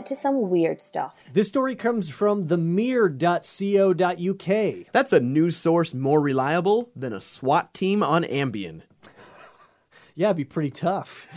Get 0.00 0.06
to 0.06 0.16
some 0.16 0.48
weird 0.48 0.80
stuff. 0.80 1.28
This 1.34 1.48
story 1.48 1.74
comes 1.74 2.08
from 2.08 2.46
themirror.co.uk. 2.46 4.86
That's 4.92 5.12
a 5.12 5.20
news 5.20 5.58
source 5.58 5.92
more 5.92 6.22
reliable 6.22 6.88
than 6.96 7.12
a 7.12 7.20
SWAT 7.20 7.74
team 7.74 8.02
on 8.02 8.24
Ambien. 8.24 8.80
Yeah, 10.16 10.26
it'd 10.28 10.38
be 10.38 10.44
pretty 10.44 10.70
tough. 10.70 11.28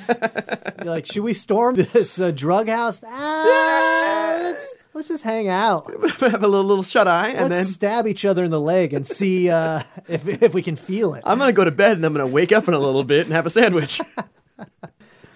You're 0.79 0.85
like, 0.85 1.05
should 1.05 1.23
we 1.23 1.33
storm 1.33 1.75
this 1.75 2.19
uh, 2.19 2.31
drug 2.31 2.67
house? 2.67 3.03
Ah, 3.05 4.39
let's, 4.41 4.75
let's 4.93 5.07
just 5.07 5.23
hang 5.23 5.47
out. 5.47 5.89
Have 6.19 6.43
a 6.43 6.47
little, 6.47 6.65
little 6.65 6.83
shut 6.83 7.07
eye, 7.07 7.29
and 7.29 7.43
Let's 7.43 7.55
then 7.55 7.65
stab 7.65 8.07
each 8.07 8.25
other 8.25 8.43
in 8.43 8.51
the 8.51 8.59
leg 8.59 8.91
and 8.93 9.05
see 9.05 9.49
uh, 9.49 9.83
if, 10.09 10.27
if 10.27 10.53
we 10.53 10.61
can 10.61 10.75
feel 10.75 11.13
it. 11.13 11.23
I'm 11.25 11.37
gonna 11.37 11.53
go 11.53 11.63
to 11.63 11.71
bed, 11.71 11.95
and 11.97 12.05
I'm 12.05 12.11
gonna 12.13 12.27
wake 12.27 12.51
up 12.51 12.67
in 12.67 12.73
a 12.73 12.79
little 12.79 13.05
bit 13.05 13.25
and 13.25 13.33
have 13.33 13.45
a 13.45 13.51
sandwich. 13.51 14.01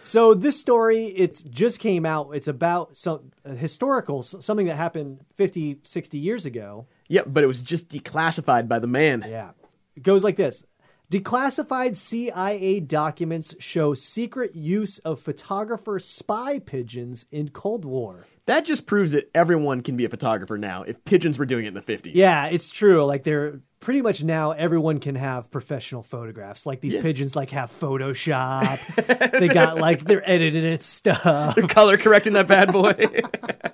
So 0.08 0.34
this 0.34 0.58
story, 0.58 1.08
it 1.08 1.44
just 1.50 1.82
came 1.82 2.06
out. 2.06 2.30
It's 2.34 2.48
about 2.48 2.96
some 2.96 3.34
uh, 3.46 3.52
historical, 3.52 4.24
something 4.24 4.68
that 4.68 4.78
happened 4.78 5.20
50, 5.36 5.82
60 5.84 6.18
years 6.18 6.46
ago. 6.46 6.88
yep, 7.10 7.26
but 7.28 7.44
it 7.44 7.48
was 7.48 7.62
just 7.62 7.90
declassified 7.90 8.70
by 8.70 8.80
the 8.80 8.88
man. 8.88 9.26
Yeah. 9.28 9.52
It 9.98 10.04
goes 10.04 10.24
like 10.24 10.38
this. 10.38 10.64
Declassified 11.10 11.96
CIA 11.96 12.82
documents 12.82 13.56
show 13.60 13.94
secret 13.94 14.56
use 14.56 15.00
of 15.00 15.22
photographer 15.22 16.00
spy 16.00 16.60
pigeons 16.60 17.26
in 17.32 17.48
Cold 17.48 17.86
War. 17.86 18.26
That 18.46 18.66
just 18.66 18.86
proves 18.86 19.14
that 19.14 19.32
everyone 19.34 19.84
can 19.84 19.96
be 19.96 20.04
a 20.04 20.10
photographer 20.10 20.58
now. 20.58 20.84
If 20.84 21.06
pigeons 21.06 21.40
were 21.40 21.46
doing 21.46 21.64
it 21.64 21.70
in 21.70 21.74
the 21.76 21.82
50s. 21.82 22.12
Yeah, 22.14 22.48
it's 22.48 22.70
true. 22.70 23.06
Like 23.06 23.24
they're 23.24 23.62
pretty 23.80 24.02
much 24.02 24.22
now 24.22 24.52
everyone 24.52 25.00
can 25.00 25.16
have 25.16 25.50
professional 25.50 26.04
photographs. 26.04 26.66
Like 26.66 26.82
these 26.82 26.96
pigeons 26.96 27.38
like 27.38 27.52
have 27.52 27.72
Photoshop. 27.72 29.32
they 29.40 29.48
got 29.48 29.78
like 29.78 30.04
they're 30.04 30.30
edited 30.30 30.66
and 30.66 30.84
stuff. 30.84 31.56
They're 31.56 31.68
color 31.68 31.96
correcting 31.96 32.34
that 32.34 32.50
bad 32.50 32.74
boy. 32.74 32.94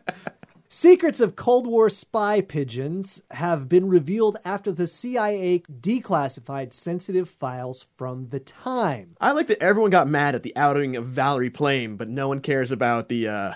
Secrets 0.76 1.22
of 1.22 1.36
Cold 1.36 1.68
War 1.68 1.88
spy 1.88 2.42
pigeons 2.42 3.22
have 3.30 3.70
been 3.70 3.88
revealed 3.88 4.38
after 4.44 4.72
the 4.72 4.88
CIA 4.88 5.60
declassified 5.72 6.74
sensitive 6.74 7.30
files 7.30 7.86
from 7.96 8.30
the 8.30 8.40
time. 8.40 9.16
I 9.22 9.34
like 9.34 9.46
that 9.48 9.62
everyone 9.62 9.92
got 9.92 10.08
mad 10.08 10.34
at 10.34 10.42
the 10.42 10.56
outing 10.56 10.96
of 10.96 11.06
Valerie 11.06 11.52
Plame, 11.52 11.96
but 11.96 12.10
no 12.10 12.28
one 12.28 12.40
cares 12.40 12.72
about 12.72 13.08
the 13.08 13.28
uh, 13.28 13.54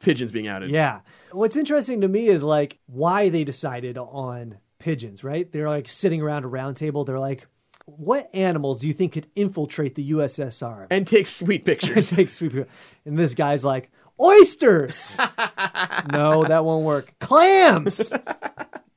pigeons 0.00 0.32
being 0.32 0.48
outed. 0.48 0.70
Yeah. 0.70 1.00
What's 1.32 1.58
interesting 1.58 2.00
to 2.00 2.08
me 2.08 2.28
is 2.28 2.42
like 2.42 2.78
why 2.86 3.28
they 3.28 3.44
decided 3.44 3.98
on 3.98 4.56
pigeons, 4.78 5.22
right? 5.22 5.52
They're 5.52 5.68
like 5.68 5.86
sitting 5.86 6.22
around 6.22 6.44
a 6.44 6.48
round 6.48 6.78
table. 6.78 7.04
They're 7.04 7.20
like, 7.20 7.46
what 7.84 8.30
animals 8.32 8.80
do 8.80 8.86
you 8.86 8.94
think 8.94 9.12
could 9.12 9.26
infiltrate 9.36 9.94
the 9.94 10.12
USSR? 10.12 10.86
And 10.90 11.06
take 11.06 11.26
sweet 11.26 11.66
pictures. 11.66 12.08
take 12.16 12.30
sweet- 12.30 12.52
pictures. 12.52 12.72
And 13.04 13.18
this 13.18 13.34
guy's 13.34 13.66
like, 13.66 13.90
oysters. 14.20 15.18
no, 16.12 16.44
that 16.44 16.64
won't 16.64 16.84
work. 16.84 17.14
Clams. 17.20 18.12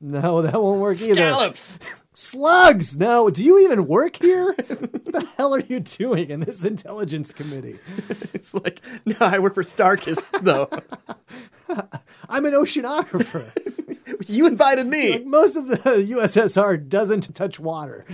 No, 0.00 0.42
that 0.42 0.54
won't 0.54 0.80
work 0.80 1.00
either. 1.00 1.14
Scallops. 1.14 1.80
Slugs. 2.14 2.96
No, 2.98 3.30
do 3.30 3.42
you 3.42 3.64
even 3.64 3.88
work 3.88 4.14
here? 4.14 4.44
what 4.54 5.04
the 5.06 5.28
hell 5.36 5.52
are 5.54 5.60
you 5.60 5.80
doing 5.80 6.30
in 6.30 6.38
this 6.38 6.64
intelligence 6.64 7.32
committee? 7.32 7.78
It's 8.32 8.54
like, 8.54 8.80
no, 9.04 9.16
I 9.18 9.40
work 9.40 9.54
for 9.54 9.64
Starkist, 9.64 10.40
though. 10.42 10.68
I'm 12.28 12.46
an 12.46 12.52
oceanographer. 12.52 13.50
you 14.28 14.46
invited 14.46 14.86
me. 14.86 15.10
Like 15.14 15.26
most 15.26 15.56
of 15.56 15.66
the 15.66 15.76
USSR 15.76 16.88
doesn't 16.88 17.34
touch 17.34 17.58
water. 17.58 18.04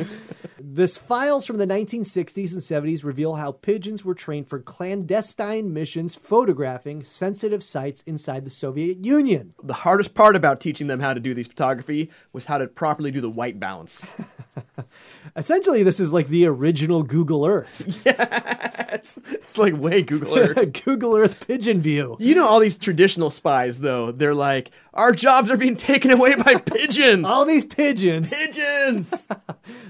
This 0.74 0.98
files 0.98 1.46
from 1.46 1.58
the 1.58 1.68
1960s 1.68 2.52
and 2.52 2.60
70s 2.60 3.04
reveal 3.04 3.36
how 3.36 3.52
pigeons 3.52 4.04
were 4.04 4.12
trained 4.12 4.48
for 4.48 4.58
clandestine 4.58 5.72
missions 5.72 6.16
photographing 6.16 7.04
sensitive 7.04 7.62
sites 7.62 8.02
inside 8.08 8.42
the 8.42 8.50
Soviet 8.50 9.04
Union. 9.04 9.54
The 9.62 9.72
hardest 9.72 10.14
part 10.14 10.34
about 10.34 10.58
teaching 10.58 10.88
them 10.88 10.98
how 10.98 11.14
to 11.14 11.20
do 11.20 11.32
these 11.32 11.46
photography 11.46 12.10
was 12.32 12.46
how 12.46 12.58
to 12.58 12.66
properly 12.66 13.12
do 13.12 13.20
the 13.20 13.30
white 13.30 13.60
balance. 13.60 14.04
Essentially, 15.36 15.84
this 15.84 16.00
is 16.00 16.12
like 16.12 16.26
the 16.26 16.44
original 16.46 17.04
Google 17.04 17.46
Earth. 17.46 18.02
it's, 18.04 19.16
it's 19.30 19.56
like 19.56 19.76
way 19.76 20.02
Google 20.02 20.36
Earth. 20.36 20.72
Google 20.84 21.14
Earth 21.14 21.46
pigeon 21.46 21.80
view. 21.80 22.16
You 22.18 22.34
know, 22.34 22.48
all 22.48 22.58
these 22.58 22.78
traditional 22.78 23.30
spies, 23.30 23.78
though, 23.78 24.10
they're 24.10 24.34
like, 24.34 24.72
our 24.94 25.12
jobs 25.12 25.50
are 25.50 25.56
being 25.56 25.76
taken 25.76 26.10
away 26.10 26.34
by 26.36 26.54
pigeons. 26.66 27.28
All 27.28 27.44
these 27.44 27.64
pigeons. 27.64 28.32
Pigeons! 28.34 29.28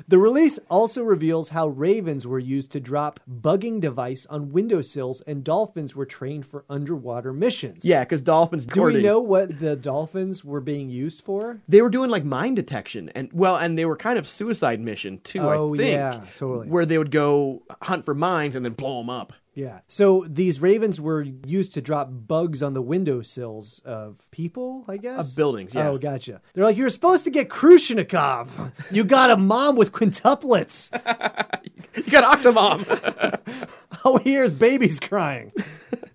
The 0.06 0.18
release 0.18 0.58
also 0.68 1.02
reveals 1.02 1.48
how 1.48 1.68
ravens 1.68 2.26
were 2.26 2.38
used 2.38 2.70
to 2.72 2.80
drop 2.80 3.20
bugging 3.28 3.80
device 3.80 4.26
on 4.26 4.52
windowsills 4.52 5.22
and 5.22 5.42
dolphins 5.42 5.96
were 5.96 6.04
trained 6.04 6.46
for 6.46 6.64
underwater 6.68 7.32
missions. 7.32 7.84
yeah, 7.86 8.00
because 8.04 8.20
dolphins. 8.20 8.66
Do 8.66 8.82
we 8.82 9.00
know 9.00 9.20
what 9.20 9.58
the 9.58 9.76
dolphins 9.76 10.44
were 10.44 10.60
being 10.60 10.90
used 10.90 11.22
for? 11.22 11.62
They 11.68 11.80
were 11.80 11.88
doing 11.88 12.10
like 12.10 12.24
mine 12.24 12.54
detection, 12.54 13.08
and 13.14 13.30
well, 13.32 13.56
and 13.56 13.78
they 13.78 13.86
were 13.86 13.96
kind 13.96 14.18
of 14.18 14.28
suicide 14.28 14.78
mission 14.78 15.18
too. 15.24 15.40
Oh, 15.40 15.74
I 15.74 15.78
think. 15.78 15.90
yeah, 15.92 16.20
totally. 16.36 16.68
Where 16.68 16.84
they 16.84 16.98
would 16.98 17.10
go 17.10 17.62
hunt 17.82 18.04
for 18.04 18.14
mines 18.14 18.54
and 18.54 18.64
then 18.64 18.74
blow 18.74 18.98
them 18.98 19.08
up. 19.10 19.32
Yeah. 19.54 19.80
So 19.86 20.24
these 20.28 20.60
ravens 20.60 21.00
were 21.00 21.22
used 21.22 21.74
to 21.74 21.80
drop 21.80 22.08
bugs 22.10 22.62
on 22.62 22.74
the 22.74 22.82
windowsills 22.82 23.80
of 23.84 24.18
people, 24.30 24.84
I 24.88 24.96
guess. 24.96 25.30
Of 25.30 25.36
buildings, 25.36 25.74
yeah. 25.74 25.88
Oh, 25.88 25.98
gotcha. 25.98 26.40
They're 26.52 26.64
like, 26.64 26.76
you're 26.76 26.90
supposed 26.90 27.24
to 27.24 27.30
get 27.30 27.48
Khrushchev. 27.48 28.72
You 28.90 29.04
got 29.04 29.30
a 29.30 29.36
mom 29.36 29.76
with 29.76 29.92
quintuplets. 29.92 30.90
You 31.96 32.10
got 32.10 32.38
Octomom. 32.38 33.70
All 34.04 34.14
we 34.18 34.24
hear 34.24 34.42
is 34.42 34.52
babies 34.52 34.98
crying. 34.98 35.52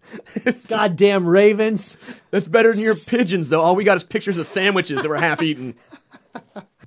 Goddamn 0.67 1.25
ravens. 1.25 1.98
That's 2.31 2.50
better 2.50 2.74
than 2.74 2.84
your 2.84 2.96
pigeons, 3.08 3.48
though. 3.48 3.62
All 3.62 3.77
we 3.77 3.86
got 3.86 3.96
is 3.96 4.03
pictures 4.03 4.38
of 4.38 4.46
sandwiches 4.46 5.01
that 5.01 5.08
were 5.08 5.17
half 5.17 5.41
eaten. 5.41 5.75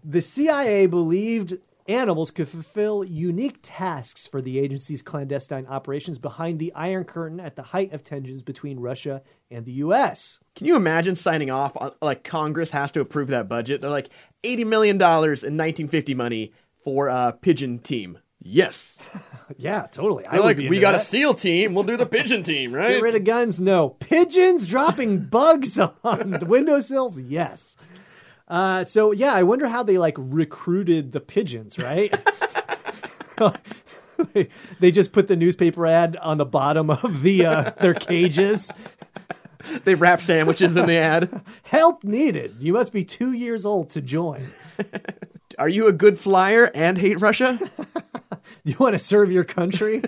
The 0.05 0.21
CIA 0.21 0.87
believed 0.89 1.55
animals 1.93 2.31
could 2.31 2.49
fulfill 2.49 3.05
unique 3.05 3.59
tasks 3.63 4.27
for 4.27 4.41
the 4.43 4.59
agency's 4.59 5.03
clandestine 5.03 5.67
operations 5.67 6.19
behind 6.19 6.59
the 6.59 6.73
Iron 6.75 7.05
Curtain 7.05 7.41
at 7.41 7.57
the 7.57 7.63
height 7.63 7.93
of 7.93 8.03
tensions 8.03 8.43
between 8.43 8.81
Russia 8.81 9.23
and 9.51 9.65
the 9.65 9.73
U.S. 9.73 10.41
Can 10.57 10.67
you 10.67 10.77
imagine 10.77 11.15
signing 11.17 11.51
off? 11.51 11.77
On, 11.77 11.93
like 12.01 12.25
Congress 12.25 12.71
has 12.71 12.93
to 12.93 13.01
approve 13.01 13.29
that 13.29 13.49
budget. 13.49 13.81
They're 13.81 13.91
like 13.91 14.11
eighty 14.45 14.65
million 14.65 14.99
dollars 14.99 15.43
in 15.43 15.55
1950 15.57 16.15
money 16.15 16.53
for 16.85 17.09
a 17.09 17.33
pigeon 17.41 17.79
team. 17.79 18.19
Yes. 18.41 18.99
Yeah, 19.59 19.83
totally. 19.83 20.27
I 20.27 20.33
They're 20.33 20.43
would 20.43 20.59
like 20.59 20.71
we 20.71 20.81
got 20.81 20.95
a. 20.95 21.01
SEAL 21.01 21.35
team. 21.35 21.75
We'll 21.75 21.85
do 21.85 21.99
the 21.99 22.07
pigeon 22.07 22.43
team, 22.43 22.73
right? 22.75 22.89
Get 22.95 23.03
rid 23.03 23.15
of 23.15 23.25
guns? 23.25 23.61
No. 23.61 23.91
Pigeons 23.91 24.67
dropping 24.67 25.27
bugs 25.27 25.79
on 26.05 26.31
the 26.31 26.47
windowsills? 26.47 27.21
Yes. 27.21 27.77
Uh, 28.49 28.85
so 28.85 29.13
yeah, 29.13 29.33
I 29.33 29.43
wonder 29.43 29.69
how 29.69 29.83
they 29.83 29.99
like 29.99 30.17
recruited 30.19 31.13
the 31.13 31.21
pigeons, 31.21 31.79
right? 31.79 32.15
they, 34.33 34.49
they 34.81 34.91
just 34.91 35.13
put 35.13 35.29
the 35.29 35.37
newspaper 35.37 35.87
ad 35.87 36.17
on 36.17 36.39
the 36.39 36.45
bottom 36.45 36.91
of 36.91 37.23
the 37.23 37.47
uh, 37.47 37.71
their 37.81 37.95
cages. 37.95 38.73
They 39.85 39.95
wrap 39.95 40.21
sandwiches 40.21 40.75
in 40.75 40.87
the 40.87 40.97
ad. 40.97 41.41
Help 41.63 42.03
needed. 42.03 42.57
You 42.59 42.73
must 42.73 42.93
be 42.93 43.05
two 43.05 43.31
years 43.31 43.65
old 43.65 43.91
to 43.91 44.01
join. 44.01 44.49
Are 45.57 45.69
you 45.69 45.87
a 45.87 45.93
good 45.93 46.19
flyer 46.19 46.69
and 46.75 46.99
hate 46.99 47.21
Russia? 47.21 47.61
You 48.65 48.75
want 48.81 48.95
to 48.95 48.99
serve 48.99 49.31
your 49.31 49.45
country? 49.45 50.03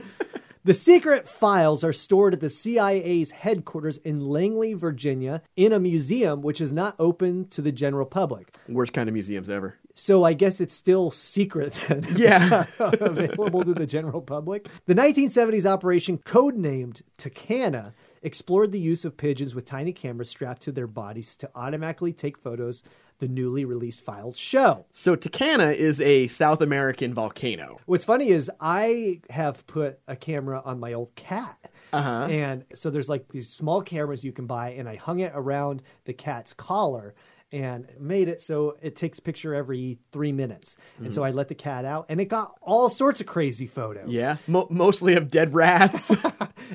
The 0.67 0.73
secret 0.73 1.29
files 1.29 1.85
are 1.85 1.93
stored 1.93 2.33
at 2.33 2.41
the 2.41 2.49
CIA's 2.49 3.33
headquarters 3.33 3.99
in 3.99 4.21
Langley, 4.27 4.73
Virginia, 4.73 5.43
in 5.57 5.75
a 5.75 5.79
museum 5.79 6.41
which 6.41 6.59
is 6.59 6.73
not 6.73 6.95
open 6.99 7.49
to 7.49 7.61
the 7.61 7.71
general 7.71 8.07
public. 8.07 8.49
Worst 8.67 8.95
kind 8.95 9.07
of 9.07 9.13
museums 9.13 9.51
ever. 9.51 9.77
So 9.95 10.25
I 10.25 10.33
guess 10.33 10.63
it's 10.63 10.75
still 10.75 11.11
secret 11.11 11.75
then. 11.89 12.07
Yeah. 12.17 12.65
available 12.79 13.63
to 13.63 13.75
the 13.75 13.85
general 13.87 14.23
public. 14.23 14.69
The 14.87 14.95
1970s 14.95 15.67
operation, 15.71 16.17
codenamed 16.17 17.03
Tacana, 17.19 17.93
explored 18.25 18.73
the 18.73 18.81
use 18.81 19.05
of 19.05 19.17
pigeons 19.17 19.55
with 19.55 19.65
tiny 19.65 19.93
cameras 19.93 20.31
strapped 20.31 20.63
to 20.63 20.73
their 20.73 20.89
bodies 20.89 21.37
to 21.37 21.51
automatically 21.55 22.13
take 22.13 22.37
photos. 22.37 22.83
The 23.21 23.29
newly 23.29 23.65
released 23.65 24.03
files 24.05 24.37
show. 24.37 24.87
So 24.91 25.15
Tacana 25.15 25.73
is 25.73 26.01
a 26.01 26.27
South 26.27 26.61
American 26.61 27.15
volcano. 27.15 27.79
What's 27.87 28.03
funny 28.03 28.29
is 28.31 28.51
I 28.61 29.21
have 29.31 29.65
put 29.69 30.01
a 30.09 30.17
camera 30.17 30.61
on 30.65 30.81
my 30.81 30.95
old 30.95 31.15
cat. 31.15 31.57
Uh-huh. 31.93 32.27
And 32.29 32.65
so 32.75 32.91
there's 32.91 33.09
like 33.09 33.29
these 33.29 33.49
small 33.49 33.83
cameras 33.83 34.25
you 34.25 34.33
can 34.33 34.47
buy, 34.47 34.71
and 34.71 34.89
I 34.89 34.97
hung 34.97 35.21
it 35.21 35.31
around 35.33 35.83
the 36.07 36.13
cat's 36.13 36.53
collar 36.53 37.15
and 37.53 37.87
made 38.01 38.29
it 38.29 38.41
so 38.41 38.77
it 38.83 38.97
takes 38.97 39.19
a 39.19 39.23
picture 39.23 39.55
every 39.55 39.99
three 40.13 40.33
minutes. 40.33 40.77
And 40.99 41.13
so 41.13 41.23
mm. 41.23 41.27
I 41.27 41.31
let 41.31 41.49
the 41.49 41.55
cat 41.55 41.85
out, 41.85 42.07
and 42.09 42.21
it 42.21 42.27
got 42.27 42.55
all 42.61 42.89
sorts 42.89 43.21
of 43.21 43.27
crazy 43.27 43.67
photos. 43.67 44.13
Yeah, 44.13 44.37
Mo- 44.47 44.67
mostly 44.71 45.15
of 45.15 45.31
dead 45.31 45.55
rats. 45.55 46.13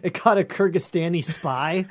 It 0.04 0.14
caught 0.14 0.38
a 0.38 0.44
Kyrgyzstani 0.44 1.24
spy. 1.24 1.84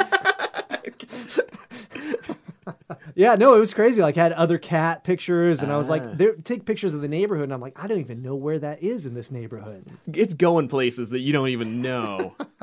yeah, 3.14 3.34
no, 3.34 3.54
it 3.54 3.58
was 3.58 3.74
crazy. 3.74 4.00
Like, 4.02 4.16
I 4.16 4.22
had 4.22 4.32
other 4.32 4.56
cat 4.56 5.02
pictures, 5.02 5.62
and 5.62 5.72
I 5.72 5.76
was 5.76 5.88
like, 5.88 6.02
ah. 6.02 6.30
take 6.44 6.64
pictures 6.64 6.94
of 6.94 7.00
the 7.00 7.08
neighborhood, 7.08 7.44
and 7.44 7.52
I'm 7.52 7.60
like, 7.60 7.82
I 7.82 7.88
don't 7.88 7.98
even 7.98 8.22
know 8.22 8.36
where 8.36 8.58
that 8.60 8.82
is 8.82 9.04
in 9.04 9.14
this 9.14 9.32
neighborhood. 9.32 9.84
it's 10.06 10.34
going 10.34 10.68
places 10.68 11.10
that 11.10 11.20
you 11.20 11.32
don't 11.32 11.48
even 11.48 11.82
know. 11.82 12.36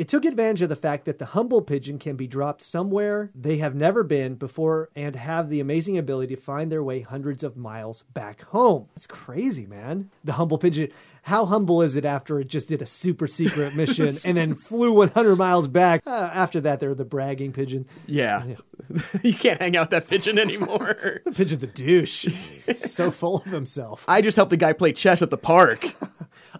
It 0.00 0.08
took 0.08 0.24
advantage 0.24 0.62
of 0.62 0.70
the 0.70 0.76
fact 0.76 1.04
that 1.04 1.18
the 1.18 1.26
humble 1.26 1.60
pigeon 1.60 1.98
can 1.98 2.16
be 2.16 2.26
dropped 2.26 2.62
somewhere 2.62 3.30
they 3.34 3.58
have 3.58 3.74
never 3.74 4.02
been 4.02 4.34
before 4.34 4.88
and 4.96 5.14
have 5.14 5.50
the 5.50 5.60
amazing 5.60 5.98
ability 5.98 6.34
to 6.36 6.40
find 6.40 6.72
their 6.72 6.82
way 6.82 7.02
hundreds 7.02 7.44
of 7.44 7.54
miles 7.54 8.00
back 8.14 8.40
home. 8.44 8.88
It's 8.96 9.06
crazy, 9.06 9.66
man. 9.66 10.08
The 10.24 10.32
humble 10.32 10.56
pigeon. 10.56 10.88
How 11.24 11.44
humble 11.44 11.82
is 11.82 11.96
it 11.96 12.06
after 12.06 12.40
it 12.40 12.46
just 12.48 12.70
did 12.70 12.80
a 12.80 12.86
super 12.86 13.26
secret 13.26 13.76
mission 13.76 14.16
and 14.24 14.38
then 14.38 14.54
flew 14.54 14.94
100 14.94 15.36
miles 15.36 15.68
back? 15.68 16.00
Uh, 16.06 16.30
after 16.32 16.62
that, 16.62 16.80
they're 16.80 16.94
the 16.94 17.04
bragging 17.04 17.52
pigeon. 17.52 17.84
Yeah. 18.06 18.54
you 19.22 19.34
can't 19.34 19.60
hang 19.60 19.76
out 19.76 19.90
that 19.90 20.08
pigeon 20.08 20.38
anymore. 20.38 21.20
The 21.26 21.32
pigeon's 21.32 21.62
a 21.62 21.66
douche. 21.66 22.24
He's 22.64 22.90
so 22.90 23.10
full 23.10 23.36
of 23.36 23.44
himself. 23.44 24.06
I 24.08 24.22
just 24.22 24.36
helped 24.36 24.54
a 24.54 24.56
guy 24.56 24.72
play 24.72 24.94
chess 24.94 25.20
at 25.20 25.28
the 25.28 25.36
park. 25.36 25.94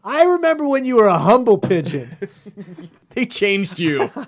I 0.04 0.24
remember 0.24 0.68
when 0.68 0.84
you 0.84 0.96
were 0.96 1.06
a 1.06 1.18
humble 1.18 1.56
pigeon. 1.56 2.10
They 3.14 3.26
changed 3.26 3.80
you. 3.80 4.10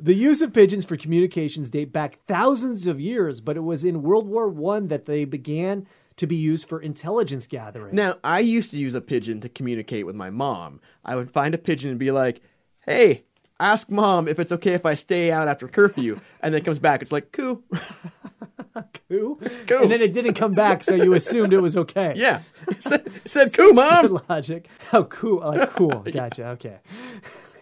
The 0.00 0.14
use 0.14 0.42
of 0.42 0.52
pigeons 0.52 0.84
for 0.84 0.96
communications 0.96 1.70
date 1.70 1.92
back 1.92 2.18
thousands 2.26 2.86
of 2.86 3.00
years, 3.00 3.40
but 3.40 3.56
it 3.56 3.60
was 3.60 3.84
in 3.84 4.02
World 4.02 4.26
War 4.26 4.48
One 4.48 4.88
that 4.88 5.06
they 5.06 5.24
began 5.24 5.86
to 6.16 6.26
be 6.26 6.36
used 6.36 6.68
for 6.68 6.80
intelligence 6.80 7.46
gathering. 7.46 7.94
Now, 7.94 8.16
I 8.24 8.40
used 8.40 8.70
to 8.72 8.78
use 8.78 8.94
a 8.94 9.00
pigeon 9.00 9.40
to 9.40 9.48
communicate 9.48 10.06
with 10.06 10.14
my 10.16 10.30
mom. 10.30 10.80
I 11.04 11.16
would 11.16 11.30
find 11.30 11.54
a 11.54 11.58
pigeon 11.58 11.90
and 11.90 11.98
be 11.98 12.10
like, 12.10 12.40
hey, 12.84 13.24
ask 13.58 13.90
mom 13.90 14.28
if 14.28 14.38
it's 14.38 14.52
okay 14.52 14.74
if 14.74 14.86
I 14.86 14.94
stay 14.94 15.30
out 15.30 15.48
after 15.48 15.68
curfew. 15.68 16.20
And 16.40 16.54
then 16.54 16.62
it 16.62 16.64
comes 16.64 16.78
back, 16.78 17.02
it's 17.02 17.12
like, 17.12 17.32
cool. 17.32 17.62
Coo. 19.08 19.36
Coo. 19.66 19.82
And 19.82 19.90
then 19.90 20.02
it 20.02 20.12
didn't 20.12 20.34
come 20.34 20.52
back, 20.52 20.82
so 20.82 20.94
you 20.94 21.14
assumed 21.14 21.52
it 21.52 21.60
was 21.60 21.76
okay. 21.76 22.14
Yeah. 22.16 22.42
It 22.68 22.82
said, 22.82 23.06
it 23.06 23.28
said 23.28 23.48
cool, 23.54 23.72
mom. 23.72 24.06
Good 24.08 24.22
logic. 24.28 24.68
Oh, 24.84 24.86
How 24.90 25.02
cool. 25.04 25.38
Like, 25.38 25.70
cool. 25.70 26.04
Gotcha. 26.12 26.48
Okay. 26.48 26.78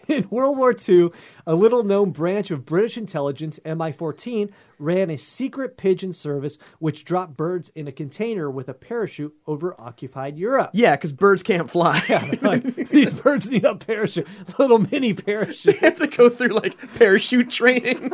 In 0.07 0.27
World 0.31 0.57
War 0.57 0.75
II, 0.77 1.09
a 1.47 1.55
little 1.55 1.83
known 1.83 2.11
branch 2.11 2.51
of 2.51 2.65
British 2.65 2.97
intelligence, 2.97 3.59
MI 3.65 3.91
14, 3.91 4.49
ran 4.79 5.09
a 5.09 5.17
secret 5.17 5.77
pigeon 5.77 6.11
service 6.13 6.57
which 6.79 7.05
dropped 7.05 7.37
birds 7.37 7.69
in 7.75 7.87
a 7.87 7.91
container 7.91 8.49
with 8.49 8.67
a 8.69 8.73
parachute 8.73 9.33
over 9.47 9.79
occupied 9.79 10.37
Europe. 10.37 10.71
Yeah, 10.73 10.95
because 10.95 11.13
birds 11.13 11.43
can't 11.43 11.69
fly. 11.69 12.01
Like, 12.41 12.63
these 12.89 13.13
birds 13.13 13.51
need 13.51 13.65
a 13.65 13.75
parachute, 13.75 14.27
little 14.59 14.79
mini 14.79 15.13
parachute. 15.13 15.75
They 15.81 15.87
have 15.87 15.95
to 15.97 16.07
go 16.07 16.29
through 16.29 16.49
like 16.49 16.77
parachute 16.95 17.49
training. 17.49 18.11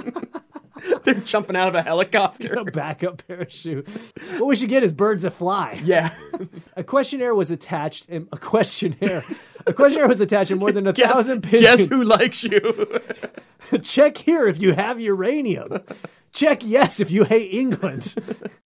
They're 1.03 1.13
jumping 1.15 1.55
out 1.55 1.67
of 1.67 1.75
a 1.75 1.81
helicopter. 1.83 2.53
a 2.53 2.65
backup 2.65 3.25
parachute. 3.27 3.87
What 4.37 4.47
we 4.47 4.55
should 4.55 4.69
get 4.69 4.81
is 4.83 4.93
birds 4.93 5.23
that 5.23 5.31
fly. 5.31 5.79
Yeah. 5.83 6.13
A 6.75 6.83
questionnaire 6.83 7.35
was 7.35 7.51
attached. 7.51 8.07
And 8.09 8.27
a 8.31 8.37
questionnaire. 8.37 9.23
A 9.67 9.73
questionnaire 9.73 10.07
was 10.07 10.21
attached, 10.21 10.49
and 10.49 10.59
more 10.59 10.71
than 10.71 10.87
a 10.87 10.93
Guess, 10.93 11.11
thousand 11.11 11.43
pigeons. 11.43 11.61
guess 11.77 11.87
who 11.87 12.03
likes 12.03 12.43
you? 12.43 12.99
Check 13.83 14.17
here 14.17 14.47
if 14.47 14.61
you 14.61 14.73
have 14.73 14.99
uranium. 14.99 15.79
Check 16.33 16.61
yes 16.63 16.99
if 16.99 17.11
you 17.11 17.25
hate 17.25 17.53
England. 17.53 18.13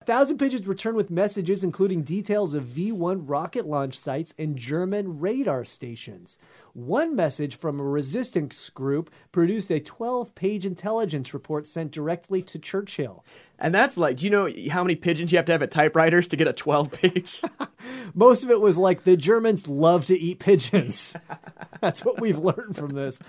Thousand 0.04 0.38
pigeons 0.38 0.68
returned 0.68 0.96
with 0.96 1.10
messages 1.10 1.64
including 1.64 2.02
details 2.02 2.54
of 2.54 2.62
V 2.62 2.92
1 2.92 3.26
rocket 3.26 3.66
launch 3.66 3.98
sites 3.98 4.34
and 4.38 4.56
German 4.56 5.18
radar 5.18 5.64
stations. 5.64 6.38
One 6.76 7.16
message 7.16 7.56
from 7.56 7.80
a 7.80 7.82
resistance 7.82 8.68
group 8.68 9.08
produced 9.32 9.70
a 9.70 9.80
12 9.80 10.34
page 10.34 10.66
intelligence 10.66 11.32
report 11.32 11.66
sent 11.66 11.90
directly 11.90 12.42
to 12.42 12.58
Churchill. 12.58 13.24
And 13.58 13.74
that's 13.74 13.96
like, 13.96 14.18
do 14.18 14.26
you 14.26 14.30
know 14.30 14.50
how 14.70 14.84
many 14.84 14.94
pigeons 14.94 15.32
you 15.32 15.38
have 15.38 15.46
to 15.46 15.52
have 15.52 15.62
at 15.62 15.70
typewriters 15.70 16.28
to 16.28 16.36
get 16.36 16.48
a 16.48 16.52
12 16.52 16.92
page? 16.92 17.40
Most 18.14 18.44
of 18.44 18.50
it 18.50 18.60
was 18.60 18.76
like 18.76 19.04
the 19.04 19.16
Germans 19.16 19.68
love 19.68 20.04
to 20.06 20.18
eat 20.18 20.38
pigeons. 20.38 21.16
That's 21.80 22.04
what 22.04 22.20
we've 22.20 22.38
learned 22.38 22.76
from 22.76 22.90
this. 22.90 23.20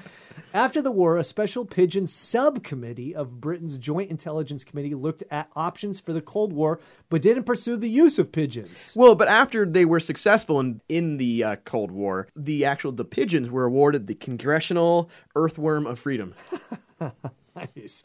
After 0.53 0.81
the 0.81 0.91
war, 0.91 1.17
a 1.17 1.23
special 1.23 1.65
pigeon 1.65 2.07
subcommittee 2.07 3.13
of 3.13 3.41
Britain's 3.41 3.77
Joint 3.77 4.09
Intelligence 4.09 4.63
Committee 4.63 4.95
looked 4.95 5.23
at 5.29 5.49
options 5.55 5.99
for 5.99 6.13
the 6.13 6.21
Cold 6.21 6.53
War, 6.53 6.79
but 7.09 7.21
didn't 7.21 7.43
pursue 7.43 7.75
the 7.75 7.89
use 7.89 8.17
of 8.17 8.31
pigeons. 8.31 8.93
well, 8.95 9.13
but 9.13 9.27
after 9.27 9.65
they 9.65 9.85
were 9.85 9.99
successful 9.99 10.59
in, 10.59 10.81
in 10.87 11.17
the 11.17 11.43
uh, 11.43 11.55
Cold 11.57 11.91
War, 11.91 12.27
the 12.35 12.65
actual, 12.65 12.91
the 12.91 13.05
were 13.45 13.65
awarded 13.65 14.07
the 14.07 14.15
Congressional 14.15 15.09
Earthworm 15.35 15.85
of 15.85 15.99
Freedom. 15.99 16.33
Nice. 17.75 18.03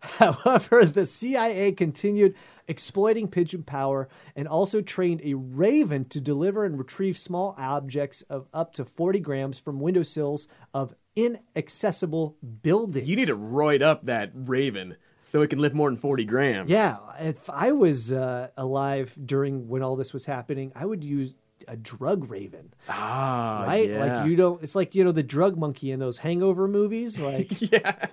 However, 0.00 0.84
the 0.84 1.06
CIA 1.06 1.72
continued 1.72 2.34
exploiting 2.66 3.28
pigeon 3.28 3.62
power 3.62 4.08
and 4.34 4.48
also 4.48 4.80
trained 4.80 5.20
a 5.22 5.34
raven 5.34 6.06
to 6.06 6.20
deliver 6.20 6.64
and 6.64 6.78
retrieve 6.78 7.18
small 7.18 7.54
objects 7.58 8.22
of 8.22 8.46
up 8.52 8.72
to 8.74 8.84
40 8.84 9.20
grams 9.20 9.58
from 9.58 9.80
windowsills 9.80 10.48
of 10.72 10.94
inaccessible 11.16 12.36
buildings. 12.62 13.08
You 13.08 13.16
need 13.16 13.28
to 13.28 13.36
roid 13.36 13.82
up 13.82 14.04
that 14.06 14.30
raven 14.34 14.96
so 15.22 15.42
it 15.42 15.50
can 15.50 15.58
lift 15.58 15.74
more 15.74 15.90
than 15.90 15.98
40 15.98 16.24
grams. 16.24 16.70
Yeah, 16.70 16.96
if 17.18 17.50
I 17.50 17.72
was 17.72 18.12
uh, 18.12 18.48
alive 18.56 19.14
during 19.22 19.68
when 19.68 19.82
all 19.82 19.96
this 19.96 20.12
was 20.12 20.24
happening, 20.24 20.72
I 20.74 20.86
would 20.86 21.04
use 21.04 21.36
a 21.68 21.76
drug 21.76 22.30
raven, 22.30 22.72
Ah, 22.88 23.64
right? 23.66 23.88
yeah. 23.90 24.04
Like 24.18 24.26
you 24.28 24.36
don't. 24.36 24.62
It's 24.62 24.74
like 24.74 24.94
you 24.94 25.04
know 25.04 25.12
the 25.12 25.22
drug 25.22 25.56
monkey 25.58 25.90
in 25.90 25.98
those 26.00 26.18
Hangover 26.18 26.68
movies. 26.68 27.20
Like 27.20 27.60
yeah, 27.72 28.06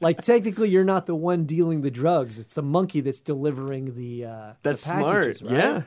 like 0.00 0.20
technically 0.22 0.68
you're 0.70 0.84
not 0.84 1.06
the 1.06 1.14
one 1.14 1.44
dealing 1.44 1.82
the 1.82 1.90
drugs. 1.90 2.38
It's 2.38 2.54
the 2.54 2.62
monkey 2.62 3.00
that's 3.00 3.20
delivering 3.20 3.94
the. 3.94 4.24
Uh, 4.26 4.30
the 4.62 4.70
That's 4.70 4.84
packages, 4.84 5.38
smart. 5.38 5.52
right? 5.52 5.58
Yeah. 5.64 5.82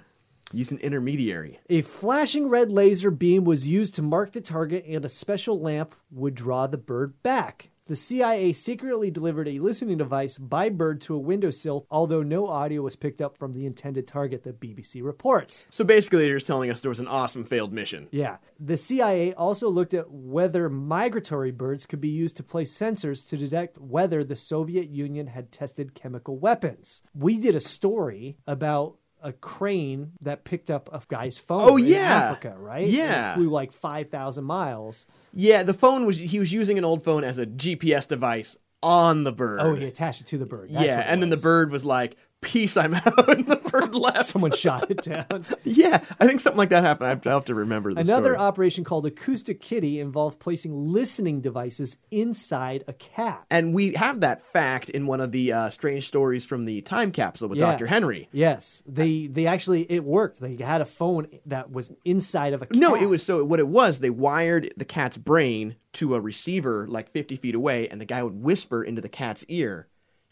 Use 0.53 0.71
an 0.71 0.77
intermediary. 0.77 1.59
A 1.69 1.81
flashing 1.81 2.47
red 2.47 2.71
laser 2.71 3.11
beam 3.11 3.43
was 3.43 3.67
used 3.67 3.95
to 3.95 4.01
mark 4.01 4.31
the 4.31 4.39
target, 4.39 4.85
and 4.87 5.03
a 5.03 5.09
special 5.09 5.59
lamp 5.59 5.93
would 6.11 6.35
draw 6.35 6.67
the 6.67 6.77
bird 6.77 7.21
back. 7.21 7.69
The 7.87 7.95
CIA 7.95 8.51
secretly 8.51 9.09
delivered 9.11 9.47
a 9.47 9.59
listening 9.59 9.97
device 9.97 10.37
by 10.37 10.67
bird 10.67 10.99
to 11.01 11.15
a 11.15 11.19
windowsill, 11.19 11.87
although 11.89 12.21
no 12.21 12.47
audio 12.47 12.81
was 12.81 12.97
picked 12.97 13.21
up 13.21 13.37
from 13.37 13.53
the 13.53 13.65
intended 13.65 14.05
target, 14.07 14.43
the 14.43 14.51
BBC 14.51 15.01
reports. 15.01 15.65
So 15.69 15.85
basically, 15.85 16.25
they're 16.25 16.35
just 16.35 16.47
telling 16.47 16.69
us 16.69 16.81
there 16.81 16.89
was 16.89 16.99
an 16.99 17.07
awesome 17.07 17.45
failed 17.45 17.71
mission. 17.71 18.09
Yeah. 18.11 18.37
The 18.59 18.75
CIA 18.75 19.33
also 19.35 19.69
looked 19.69 19.93
at 19.93 20.11
whether 20.11 20.67
migratory 20.67 21.51
birds 21.51 21.85
could 21.85 22.01
be 22.01 22.09
used 22.09 22.35
to 22.37 22.43
place 22.43 22.77
sensors 22.77 23.25
to 23.29 23.37
detect 23.37 23.77
whether 23.77 24.25
the 24.25 24.35
Soviet 24.35 24.89
Union 24.89 25.27
had 25.27 25.53
tested 25.53 25.95
chemical 25.95 26.37
weapons. 26.37 27.03
We 27.15 27.39
did 27.39 27.55
a 27.55 27.61
story 27.61 28.37
about 28.47 28.97
a 29.23 29.33
crane 29.33 30.11
that 30.21 30.43
picked 30.43 30.69
up 30.69 30.89
a 30.91 31.01
guy's 31.07 31.39
phone 31.39 31.61
Oh, 31.63 31.77
in 31.77 31.85
yeah. 31.85 32.29
Africa, 32.29 32.55
right? 32.57 32.83
And 32.85 32.93
Yeah. 32.93 33.35
flew 33.35 33.49
like 33.49 33.71
5,000 33.71 34.43
miles. 34.43 35.05
Yeah, 35.33 35.63
the 35.63 35.73
phone 35.73 36.05
was 36.05 36.17
he 36.17 36.39
was 36.39 36.53
using 36.53 36.77
an 36.77 36.85
old 36.85 37.03
phone 37.03 37.23
as 37.23 37.37
a 37.37 37.45
GPS 37.45 38.07
device 38.07 38.57
on 38.83 39.23
the 39.23 39.31
bird. 39.31 39.59
Oh, 39.61 39.75
he 39.75 39.85
attached 39.85 40.21
it 40.21 40.27
to 40.27 40.37
the 40.37 40.45
bird. 40.45 40.69
That's 40.71 40.85
yeah, 40.85 40.99
and 40.99 41.21
then 41.21 41.29
the 41.29 41.37
bird 41.37 41.71
was 41.71 41.83
like, 41.83 42.15
"Peace, 42.41 42.77
I'm 42.77 42.93
out," 42.93 43.29
and 43.29 43.45
the 43.47 43.55
bird 43.55 43.93
left. 43.95 44.25
Someone 44.25 44.51
shot 44.51 44.89
it 44.91 45.01
down. 45.01 45.45
yeah, 45.63 46.03
I 46.19 46.27
think 46.27 46.39
something 46.39 46.57
like 46.57 46.69
that 46.69 46.83
happened. 46.83 47.07
I 47.07 47.09
have 47.09 47.21
to, 47.21 47.29
I 47.29 47.33
have 47.33 47.45
to 47.45 47.55
remember 47.55 47.93
the 47.93 48.01
Another 48.01 48.31
story. 48.33 48.37
operation 48.37 48.83
called 48.83 49.05
Acoustic 49.05 49.59
Kitty 49.61 49.99
involved 49.99 50.39
placing 50.39 50.87
listening 50.91 51.41
devices 51.41 51.97
inside 52.11 52.83
a 52.87 52.93
cat. 52.93 53.45
and 53.49 53.73
we 53.73 53.93
have 53.93 54.21
that 54.21 54.41
fact 54.41 54.89
in 54.89 55.07
one 55.07 55.19
of 55.21 55.31
the 55.31 55.51
uh, 55.51 55.69
strange 55.69 56.07
stories 56.07 56.45
from 56.45 56.65
the 56.65 56.81
time 56.81 57.11
capsule 57.11 57.49
with 57.49 57.57
Yes. 57.59 57.73
Dr. 57.79 57.87
Henry. 57.87 58.29
Yes, 58.31 58.83
they 58.87 59.27
they 59.27 59.47
actually 59.47 59.89
it 59.91 60.03
worked. 60.03 60.39
They 60.39 60.55
had 60.57 60.81
a 60.81 60.85
phone 60.85 61.27
that 61.47 61.71
was 61.71 61.91
inside 62.05 62.53
of 62.53 62.61
a 62.61 62.65
cat. 62.67 62.77
No, 62.77 62.95
it 62.95 63.07
was 63.07 63.23
so 63.23 63.43
what 63.43 63.59
it 63.59 63.67
was. 63.67 63.99
They 63.99 64.09
wired 64.09 64.73
the 64.77 64.85
cat's 64.85 65.17
brain 65.17 65.75
to 65.93 66.13
a 66.15 66.21
receiver 66.21 66.85
like 66.87 67.09
50 67.11 67.35
feet 67.37 67.55
away, 67.55 67.87
and 67.89 67.99
the 67.99 68.05
guy 68.05 68.21
would 68.21 68.41
whisper 68.41 68.83
into 68.83 69.01
the 69.01 69.09
cat's 69.09 69.43
ear, 69.47 69.87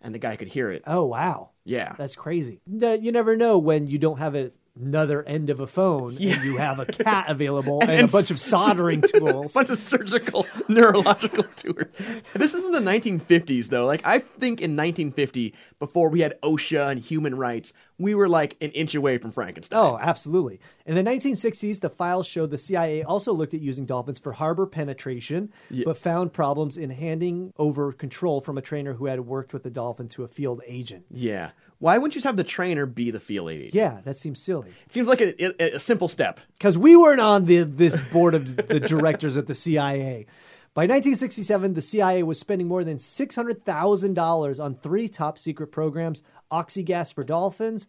and 0.06 0.14
the 0.16 0.20
guy 0.20 0.36
could 0.36 0.48
hear 0.48 0.72
it. 0.72 0.84
Oh 0.86 1.06
wow, 1.06 1.50
Yeah. 1.66 1.96
that's 1.98 2.16
crazy. 2.16 2.62
That- 2.68 3.02
You 3.02 3.12
never 3.12 3.36
know 3.36 3.58
when 3.58 3.88
you 3.88 3.98
don't 3.98 4.20
have 4.20 4.36
a, 4.36 4.52
another 4.80 5.24
end 5.24 5.50
of 5.50 5.60
a 5.60 5.68
phone 5.68 6.10
and 6.10 6.20
you 6.20 6.58
have 6.58 6.80
a 6.80 6.86
cat 7.04 7.26
available 7.30 7.82
and, 7.82 8.02
a 8.02 8.08
bunch 8.08 8.32
of 8.32 8.40
soldering 8.40 9.02
tools. 9.02 9.52
a 9.56 9.60
bunch 9.60 9.70
of 9.70 9.80
surgical 9.80 10.46
neurological 10.68 11.44
tours. 11.56 11.88
This 12.34 12.54
is 12.54 12.66
in 12.66 12.72
the 12.72 12.92
1950s, 12.92 13.68
though. 13.68 13.86
Like 13.86 14.06
I 14.06 14.20
think 14.20 14.62
in 14.62 14.72
1950, 14.72 15.54
before 15.80 16.10
we 16.10 16.22
had 16.22 16.40
OSHA 16.42 16.92
and 16.92 17.00
human 17.00 17.36
rights, 17.36 17.74
we 17.98 18.16
were 18.16 18.28
like 18.28 18.58
an 18.60 18.72
inch 18.72 18.96
away 18.96 19.18
from 19.18 19.32
Frankenstein. 19.32 19.80
Oh, 19.80 19.98
absolutely. 20.02 20.60
In 20.86 20.96
the 20.96 21.04
1960s, 21.04 21.80
the 21.80 21.90
files 21.90 22.28
showed 22.28 22.50
the 22.50 22.58
CIA 22.58 23.04
also 23.04 23.34
looked 23.34 23.54
at 23.54 23.62
using 23.62 23.86
dolphins 23.86 24.20
for 24.20 24.34
harbor 24.34 24.68
penetration, 24.68 25.52
but 25.86 25.98
found 25.98 26.34
problems 26.34 26.78
in 26.78 26.90
handing 26.90 27.54
over 27.58 27.94
control 27.94 28.42
from 28.42 28.58
a 28.58 28.62
trainer 28.62 28.94
who 28.94 29.06
had 29.06 29.22
worked 29.22 29.54
with 29.54 29.64
the 29.64 29.70
dolphin 29.70 30.10
to 30.10 30.24
a 30.24 30.28
field 30.28 30.62
agent. 30.68 31.06
yeah. 31.10 31.52
Why 31.80 31.98
wouldn't 31.98 32.16
you 32.16 32.20
just 32.20 32.26
have 32.26 32.38
the 32.38 32.44
trainer 32.44 32.86
be 32.86 33.12
the 33.12 33.20
field 33.20 33.50
agent? 33.52 33.74
Yeah, 33.74 34.02
that 34.06 34.16
seems 34.16 34.42
silly. 34.42 34.70
It 34.86 34.94
seems 34.94 35.08
like 35.08 35.22
a, 35.22 35.64
a, 35.64 35.76
a 35.76 35.80
simple 35.80 36.08
step. 36.08 36.40
because 36.54 36.78
we 36.78 36.96
weren't 36.96 37.20
on 37.20 37.46
the 37.46 37.64
this 37.64 37.96
board 38.12 38.34
of 38.34 38.56
the 38.56 38.80
directors 38.80 39.38
at 39.38 39.48
the 39.48 39.56
CIA. 39.56 40.26
By 40.74 40.84
1967, 40.84 41.74
the 41.74 41.82
CIA 41.82 42.24
was 42.24 42.38
spending 42.38 42.68
more 42.68 42.84
than 42.84 42.98
$600,000 42.98 44.64
on 44.64 44.76
three 44.76 45.08
top 45.08 45.38
secret 45.38 45.68
programs 45.68 46.24
Oxygas 46.52 47.14
for 47.14 47.24
dolphins, 47.24 47.88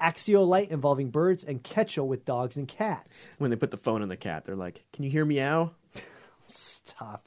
Axiolite 0.00 0.68
involving 0.70 1.10
birds, 1.10 1.44
and 1.44 1.62
Kechel 1.62 2.06
with 2.06 2.24
dogs 2.24 2.56
and 2.56 2.66
cats. 2.68 3.30
When 3.38 3.50
they 3.50 3.56
put 3.56 3.70
the 3.70 3.76
phone 3.76 4.02
in 4.02 4.08
the 4.08 4.16
cat, 4.16 4.44
they're 4.44 4.56
like, 4.56 4.84
"Can 4.92 5.04
you 5.04 5.10
hear 5.10 5.24
meow?" 5.24 5.70
Stop. 6.46 7.24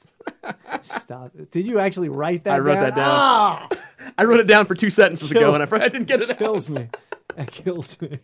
Stop. 0.82 1.32
Did 1.50 1.66
you 1.66 1.78
actually 1.78 2.08
write 2.08 2.44
that 2.44 2.54
I 2.54 2.58
wrote 2.58 2.74
down? 2.74 2.82
that 2.82 2.94
down. 2.94 3.08
Ah! 3.08 3.68
I 4.18 4.24
wrote 4.24 4.40
it 4.40 4.46
down 4.46 4.66
for 4.66 4.74
two 4.74 4.90
sentences 4.90 5.30
ago, 5.30 5.54
and 5.54 5.62
I, 5.62 5.76
I 5.76 5.88
didn't 5.88 6.06
get 6.06 6.22
it 6.22 6.30
out. 6.30 6.38
kills 6.38 6.68
me. 6.68 6.88
That 7.36 7.50
kills 7.50 8.00
me. 8.00 8.18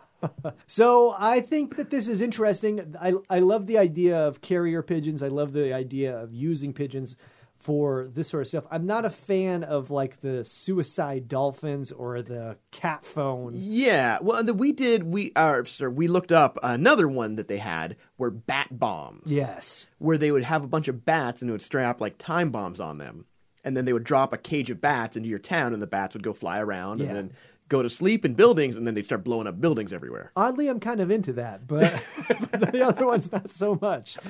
so 0.66 1.14
I 1.18 1.40
think 1.40 1.76
that 1.76 1.90
this 1.90 2.08
is 2.08 2.20
interesting. 2.20 2.96
I 3.00 3.14
I 3.28 3.38
love 3.40 3.66
the 3.66 3.78
idea 3.78 4.26
of 4.26 4.40
carrier 4.40 4.82
pigeons. 4.82 5.22
I 5.22 5.28
love 5.28 5.52
the 5.52 5.72
idea 5.72 6.16
of 6.16 6.32
using 6.32 6.72
pigeons 6.72 7.16
for 7.64 8.06
this 8.08 8.28
sort 8.28 8.42
of 8.42 8.48
stuff. 8.48 8.66
I'm 8.70 8.84
not 8.84 9.06
a 9.06 9.10
fan 9.10 9.64
of 9.64 9.90
like 9.90 10.20
the 10.20 10.44
suicide 10.44 11.28
dolphins 11.28 11.90
or 11.92 12.20
the 12.20 12.58
cat 12.70 13.04
phone. 13.06 13.52
Yeah, 13.54 14.18
well, 14.20 14.44
the, 14.44 14.52
we 14.52 14.72
did. 14.72 15.02
We 15.04 15.32
are, 15.34 15.64
sir. 15.64 15.88
We 15.88 16.06
looked 16.06 16.30
up 16.30 16.58
another 16.62 17.08
one 17.08 17.36
that 17.36 17.48
they 17.48 17.56
had 17.58 17.96
were 18.18 18.30
bat 18.30 18.68
bombs. 18.70 19.32
Yes. 19.32 19.86
where 19.98 20.18
they 20.18 20.30
would 20.30 20.44
have 20.44 20.62
a 20.62 20.68
bunch 20.68 20.88
of 20.88 21.06
bats 21.06 21.40
and 21.40 21.48
they 21.48 21.52
would 21.52 21.62
strap 21.62 22.02
like 22.02 22.18
time 22.18 22.50
bombs 22.50 22.80
on 22.80 22.98
them, 22.98 23.24
and 23.64 23.74
then 23.74 23.86
they 23.86 23.94
would 23.94 24.04
drop 24.04 24.34
a 24.34 24.38
cage 24.38 24.68
of 24.68 24.82
bats 24.82 25.16
into 25.16 25.28
your 25.30 25.38
town, 25.38 25.72
and 25.72 25.80
the 25.80 25.86
bats 25.86 26.14
would 26.14 26.22
go 26.22 26.34
fly 26.34 26.58
around 26.60 27.00
Yeah. 27.00 27.06
and 27.06 27.16
then 27.16 27.32
go 27.70 27.82
to 27.82 27.88
sleep 27.88 28.26
in 28.26 28.34
buildings, 28.34 28.76
and 28.76 28.86
then 28.86 28.92
they'd 28.92 29.06
start 29.06 29.24
blowing 29.24 29.46
up 29.46 29.58
buildings 29.58 29.90
everywhere. 29.90 30.30
Oddly, 30.36 30.68
I'm 30.68 30.80
kind 30.80 31.00
of 31.00 31.10
into 31.10 31.32
that, 31.32 31.66
but, 31.66 31.98
but 32.50 32.72
the 32.72 32.82
other 32.82 33.06
one's 33.06 33.32
not 33.32 33.52
so 33.52 33.78
much. 33.80 34.18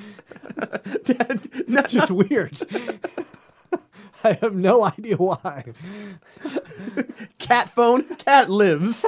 Not 1.67 1.89
Just 1.89 2.11
weird. 2.11 2.55
I 4.25 4.33
have 4.41 4.55
no 4.55 4.83
idea 4.85 5.17
why. 5.17 5.65
cat 7.39 7.69
phone. 7.69 8.03
Cat 8.15 8.49
lives. 8.49 9.05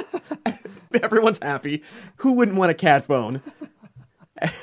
Everyone's 0.94 1.40
happy. 1.42 1.84
Who 2.18 2.34
wouldn't 2.34 2.58
want 2.58 2.72
a 2.72 2.76
cat 2.76 3.06
phone? 3.06 3.42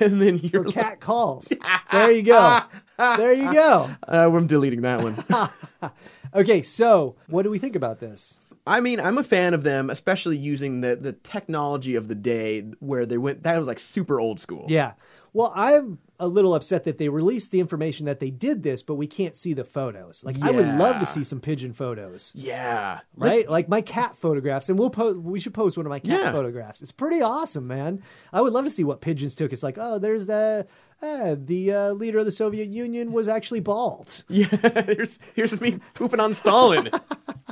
And 0.00 0.22
then 0.22 0.38
you're 0.38 0.68
Or 0.68 0.72
cat 0.72 1.00
calls. 1.00 1.52
There 1.90 2.12
you 2.12 2.22
go. 2.22 2.62
There 2.96 3.32
you 3.32 3.52
go. 3.52 3.90
uh, 4.08 4.30
I'm 4.32 4.46
deleting 4.46 4.82
that 4.82 5.02
one. 5.02 5.90
Okay, 6.34 6.62
so 6.62 7.14
what 7.28 7.42
do 7.42 7.50
we 7.50 7.58
think 7.60 7.76
about 7.76 8.00
this? 8.00 8.40
I 8.66 8.80
mean, 8.80 8.98
I'm 8.98 9.18
a 9.18 9.22
fan 9.22 9.54
of 9.54 9.62
them, 9.62 9.88
especially 9.88 10.36
using 10.36 10.80
the 10.80 10.96
the 10.96 11.12
technology 11.12 11.94
of 11.94 12.08
the 12.08 12.14
day 12.16 12.62
where 12.80 13.06
they 13.06 13.18
went. 13.18 13.44
That 13.44 13.56
was 13.56 13.68
like 13.68 13.78
super 13.78 14.18
old 14.18 14.40
school. 14.40 14.66
Yeah. 14.68 14.94
Well, 15.32 15.52
I'm 15.54 15.98
a 16.24 16.26
little 16.26 16.54
upset 16.54 16.84
that 16.84 16.98
they 16.98 17.08
released 17.08 17.50
the 17.50 17.60
information 17.60 18.06
that 18.06 18.20
they 18.20 18.30
did 18.30 18.62
this, 18.62 18.82
but 18.82 18.94
we 18.94 19.06
can't 19.06 19.36
see 19.36 19.52
the 19.52 19.64
photos. 19.64 20.24
Like, 20.24 20.40
I 20.42 20.50
would 20.50 20.66
love 20.66 20.98
to 21.00 21.06
see 21.06 21.22
some 21.24 21.40
pigeon 21.40 21.72
photos. 21.72 22.32
Yeah. 22.34 23.00
Right, 23.16 23.48
like 23.48 23.68
my 23.68 23.80
cat 23.82 24.16
photographs, 24.16 24.68
and 24.68 24.78
we'll 24.78 24.90
post. 24.90 25.18
We 25.18 25.38
should 25.40 25.54
post 25.54 25.76
one 25.76 25.86
of 25.86 25.90
my 25.90 25.98
cat 26.00 26.20
Yeah. 26.20 26.32
photographs. 26.32 26.82
It's 26.82 26.92
pretty 26.92 27.20
awesome, 27.22 27.66
man. 27.66 28.02
I 28.32 28.40
would 28.40 28.52
love 28.52 28.64
to 28.64 28.70
see 28.70 28.84
what 28.84 29.00
pigeons 29.00 29.34
took. 29.34 29.52
It's 29.52 29.62
like, 29.62 29.76
oh, 29.78 29.98
there's 29.98 30.26
the 30.26 30.66
uh, 31.02 31.36
the 31.38 31.72
uh, 31.72 31.92
leader 31.92 32.18
of 32.18 32.24
the 32.24 32.32
Soviet 32.32 32.68
Union 32.70 33.12
was 33.12 33.28
actually 33.28 33.60
bald. 33.60 34.24
Yeah, 34.28 34.46
here's 34.86 35.18
here's 35.34 35.60
me 35.60 35.78
pooping 35.94 36.20
on 36.20 36.34
Stalin. 36.34 36.88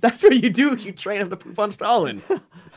That's 0.02 0.22
what 0.22 0.34
you 0.42 0.48
do. 0.48 0.76
You 0.76 0.92
train 0.92 1.20
him 1.20 1.30
to 1.30 1.36
poop 1.36 1.58
on 1.58 1.70
Stalin. 1.72 2.22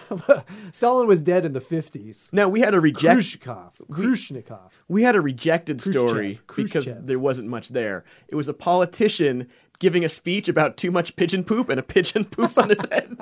Stalin 0.73 1.07
was 1.07 1.21
dead 1.21 1.45
in 1.45 1.53
the 1.53 1.62
fifties. 1.62 2.29
Now 2.33 2.49
we 2.49 2.59
had 2.59 2.73
a 2.73 2.81
reject. 2.81 3.15
Khrushchev, 3.15 3.81
Khrushchev. 3.89 4.83
We 4.89 5.03
had 5.03 5.15
a 5.15 5.21
rejected 5.21 5.81
story 5.81 6.41
Khrushchev, 6.47 6.83
because 6.86 7.05
there 7.05 7.19
wasn't 7.19 7.47
much 7.47 7.69
there. 7.69 8.03
It 8.27 8.36
was 8.36 8.49
a 8.49 8.53
politician 8.53 9.47
giving 9.79 10.03
a 10.03 10.09
speech 10.09 10.49
about 10.49 10.75
too 10.75 10.91
much 10.91 11.15
pigeon 11.15 11.43
poop 11.45 11.69
and 11.69 11.79
a 11.79 11.83
pigeon 11.83 12.25
poop 12.31 12.57
on 12.57 12.69
his 12.69 12.83
head. 12.91 13.17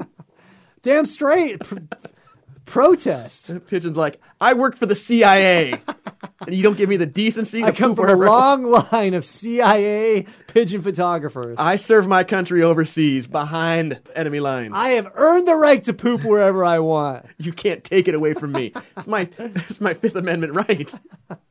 Damn 0.82 1.06
straight. 1.06 1.60
Pr- 1.60 1.78
protest. 2.66 3.50
The 3.50 3.60
pigeon's 3.60 3.98
like, 3.98 4.20
"I 4.40 4.54
work 4.54 4.76
for 4.76 4.88
the 4.88 4.96
CIA, 4.96 5.80
and 6.46 6.56
you 6.56 6.64
don't 6.64 6.78
give 6.78 6.90
me 6.90 6.98
the 6.98 7.06
decency 7.06 7.62
to 7.62 7.68
I 7.68 7.72
come 7.72 7.96
from 7.96 8.10
a 8.10 8.16
long 8.16 8.64
line 8.64 9.14
of 9.14 9.26
CIA 9.26 10.26
pigeon 10.48 10.82
photographers. 10.82 11.58
I 11.60 11.76
serve 11.76 12.08
my 12.08 12.24
country 12.24 12.64
overseas 12.64 13.28
behind 13.28 14.00
enemy 14.16 14.40
lines. 14.40 14.74
I 14.76 14.90
have 14.90 15.12
earned 15.16 15.48
the 15.48 15.56
right 15.56 15.84
to 15.84 15.94
poop 15.94 16.24
wherever 16.24 16.66
I 16.66 16.80
want. 16.80 17.26
you 17.38 17.54
can't 17.54 17.84
take 17.84 18.08
it 18.08 18.16
away 18.16 18.34
from 18.34 18.52
me. 18.52 18.74
It's 18.98 19.08
my 19.08 19.30
it's 19.38 19.82
my 19.82 19.94
Fifth 19.94 20.16
Amendment 20.16 20.54
right. 20.54 20.94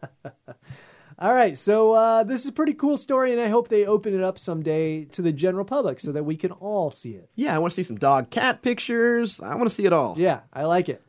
All 1.22 1.34
right, 1.34 1.54
so 1.54 1.92
uh, 1.92 2.22
this 2.22 2.40
is 2.40 2.46
a 2.46 2.52
pretty 2.52 2.72
cool 2.72 2.96
story, 2.96 3.30
and 3.30 3.42
I 3.42 3.48
hope 3.48 3.68
they 3.68 3.84
open 3.84 4.14
it 4.14 4.22
up 4.22 4.38
someday 4.38 5.04
to 5.04 5.20
the 5.20 5.34
general 5.34 5.66
public 5.66 6.00
so 6.00 6.12
that 6.12 6.24
we 6.24 6.34
can 6.34 6.50
all 6.50 6.90
see 6.90 7.10
it. 7.10 7.28
Yeah, 7.34 7.54
I 7.54 7.58
want 7.58 7.72
to 7.72 7.74
see 7.74 7.82
some 7.82 7.98
dog 7.98 8.30
cat 8.30 8.62
pictures. 8.62 9.38
I 9.38 9.54
want 9.54 9.68
to 9.68 9.74
see 9.74 9.84
it 9.84 9.92
all. 9.92 10.14
Yeah, 10.16 10.40
I 10.50 10.64
like 10.64 10.88
it. 10.88 11.02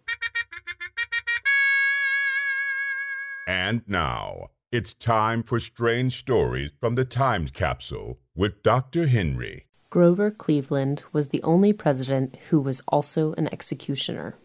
And 3.51 3.81
now, 3.85 4.47
it's 4.71 4.93
time 4.93 5.43
for 5.43 5.59
strange 5.59 6.17
stories 6.17 6.71
from 6.79 6.95
the 6.95 7.03
time 7.03 7.49
capsule 7.49 8.17
with 8.33 8.63
Dr. 8.63 9.07
Henry. 9.07 9.65
Grover 9.89 10.31
Cleveland 10.31 11.03
was 11.11 11.27
the 11.29 11.43
only 11.43 11.73
president 11.73 12.37
who 12.49 12.61
was 12.61 12.81
also 12.87 13.33
an 13.33 13.49
executioner. 13.51 14.35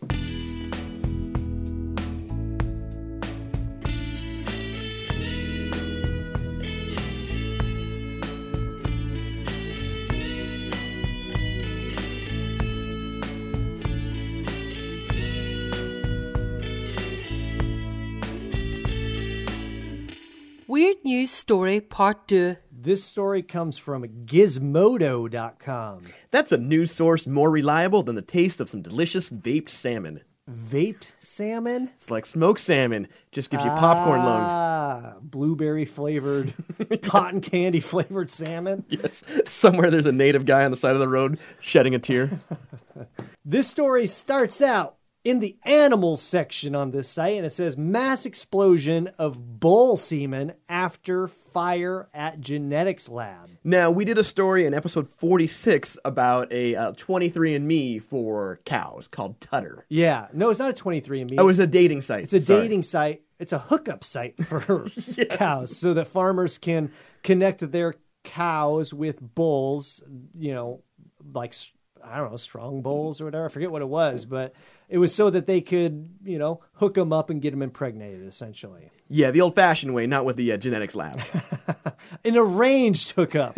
Weird 20.76 21.02
News 21.04 21.30
Story 21.30 21.80
Part 21.80 22.28
2. 22.28 22.56
This 22.70 23.02
story 23.02 23.42
comes 23.42 23.78
from 23.78 24.06
Gizmodo.com. 24.26 26.02
That's 26.30 26.52
a 26.52 26.58
news 26.58 26.92
source 26.92 27.26
more 27.26 27.50
reliable 27.50 28.02
than 28.02 28.14
the 28.14 28.20
taste 28.20 28.60
of 28.60 28.68
some 28.68 28.82
delicious 28.82 29.30
vaped 29.30 29.70
salmon. 29.70 30.20
Vaped 30.46 31.12
salmon? 31.18 31.88
It's 31.94 32.10
like 32.10 32.26
smoked 32.26 32.60
salmon, 32.60 33.08
just 33.32 33.48
gives 33.48 33.64
you 33.64 33.70
popcorn 33.70 34.18
lung. 34.18 34.42
Ah, 34.42 35.14
blueberry 35.22 35.86
flavored, 35.86 36.52
cotton 37.02 37.40
candy 37.40 37.80
flavored 37.80 38.28
salmon. 38.28 38.84
Yes. 38.90 39.24
Somewhere 39.46 39.90
there's 39.90 40.04
a 40.04 40.12
native 40.12 40.44
guy 40.44 40.66
on 40.66 40.72
the 40.72 40.76
side 40.76 40.92
of 40.92 41.00
the 41.00 41.08
road 41.08 41.38
shedding 41.58 41.94
a 41.94 41.98
tear. 41.98 42.38
This 43.48 43.68
story 43.68 44.06
starts 44.06 44.60
out 44.60 44.95
in 45.26 45.40
the 45.40 45.56
animals 45.64 46.22
section 46.22 46.76
on 46.76 46.92
this 46.92 47.08
site, 47.08 47.36
and 47.36 47.44
it 47.44 47.50
says 47.50 47.76
mass 47.76 48.26
explosion 48.26 49.08
of 49.18 49.58
bull 49.58 49.96
semen 49.96 50.52
after 50.68 51.26
fire 51.26 52.08
at 52.14 52.40
genetics 52.40 53.08
lab. 53.08 53.50
Now, 53.64 53.90
we 53.90 54.04
did 54.04 54.18
a 54.18 54.22
story 54.22 54.66
in 54.66 54.72
episode 54.72 55.08
46 55.08 55.98
about 56.04 56.52
a 56.52 56.76
uh, 56.76 56.92
23andMe 56.92 58.00
for 58.00 58.60
cows 58.64 59.08
called 59.08 59.40
Tudder. 59.40 59.82
Yeah, 59.88 60.28
no, 60.32 60.50
it's 60.50 60.60
not 60.60 60.70
a 60.70 60.84
23andMe. 60.84 61.34
Oh, 61.38 61.42
it 61.42 61.46
was 61.46 61.58
a 61.58 61.66
dating 61.66 62.02
site. 62.02 62.22
It's 62.22 62.32
a 62.32 62.40
Sorry. 62.40 62.60
dating 62.60 62.84
site. 62.84 63.22
It's 63.40 63.52
a 63.52 63.58
hookup 63.58 64.04
site 64.04 64.36
for 64.44 64.86
cows 65.30 65.76
so 65.76 65.92
that 65.94 66.06
farmers 66.06 66.56
can 66.58 66.92
connect 67.24 67.68
their 67.72 67.96
cows 68.22 68.94
with 68.94 69.20
bulls, 69.34 70.04
you 70.38 70.54
know, 70.54 70.84
like, 71.34 71.52
I 72.04 72.18
don't 72.18 72.30
know, 72.30 72.36
strong 72.36 72.82
bulls 72.82 73.20
or 73.20 73.26
whatever. 73.26 73.46
I 73.46 73.48
forget 73.48 73.70
what 73.70 73.82
it 73.82 73.88
was, 73.88 74.26
but 74.26 74.54
it 74.88 74.98
was 74.98 75.14
so 75.14 75.30
that 75.30 75.46
they 75.46 75.60
could, 75.60 76.08
you 76.24 76.38
know, 76.38 76.60
hook 76.74 76.94
them 76.94 77.12
up 77.12 77.30
and 77.30 77.42
get 77.42 77.50
them 77.50 77.62
impregnated, 77.62 78.26
essentially. 78.26 78.90
Yeah, 79.08 79.30
the 79.30 79.40
old 79.40 79.54
fashioned 79.54 79.94
way, 79.94 80.06
not 80.06 80.24
with 80.24 80.36
the 80.36 80.52
uh, 80.52 80.56
genetics 80.56 80.94
lab. 80.94 81.20
An 82.24 82.36
arranged 82.36 83.12
hookup 83.12 83.56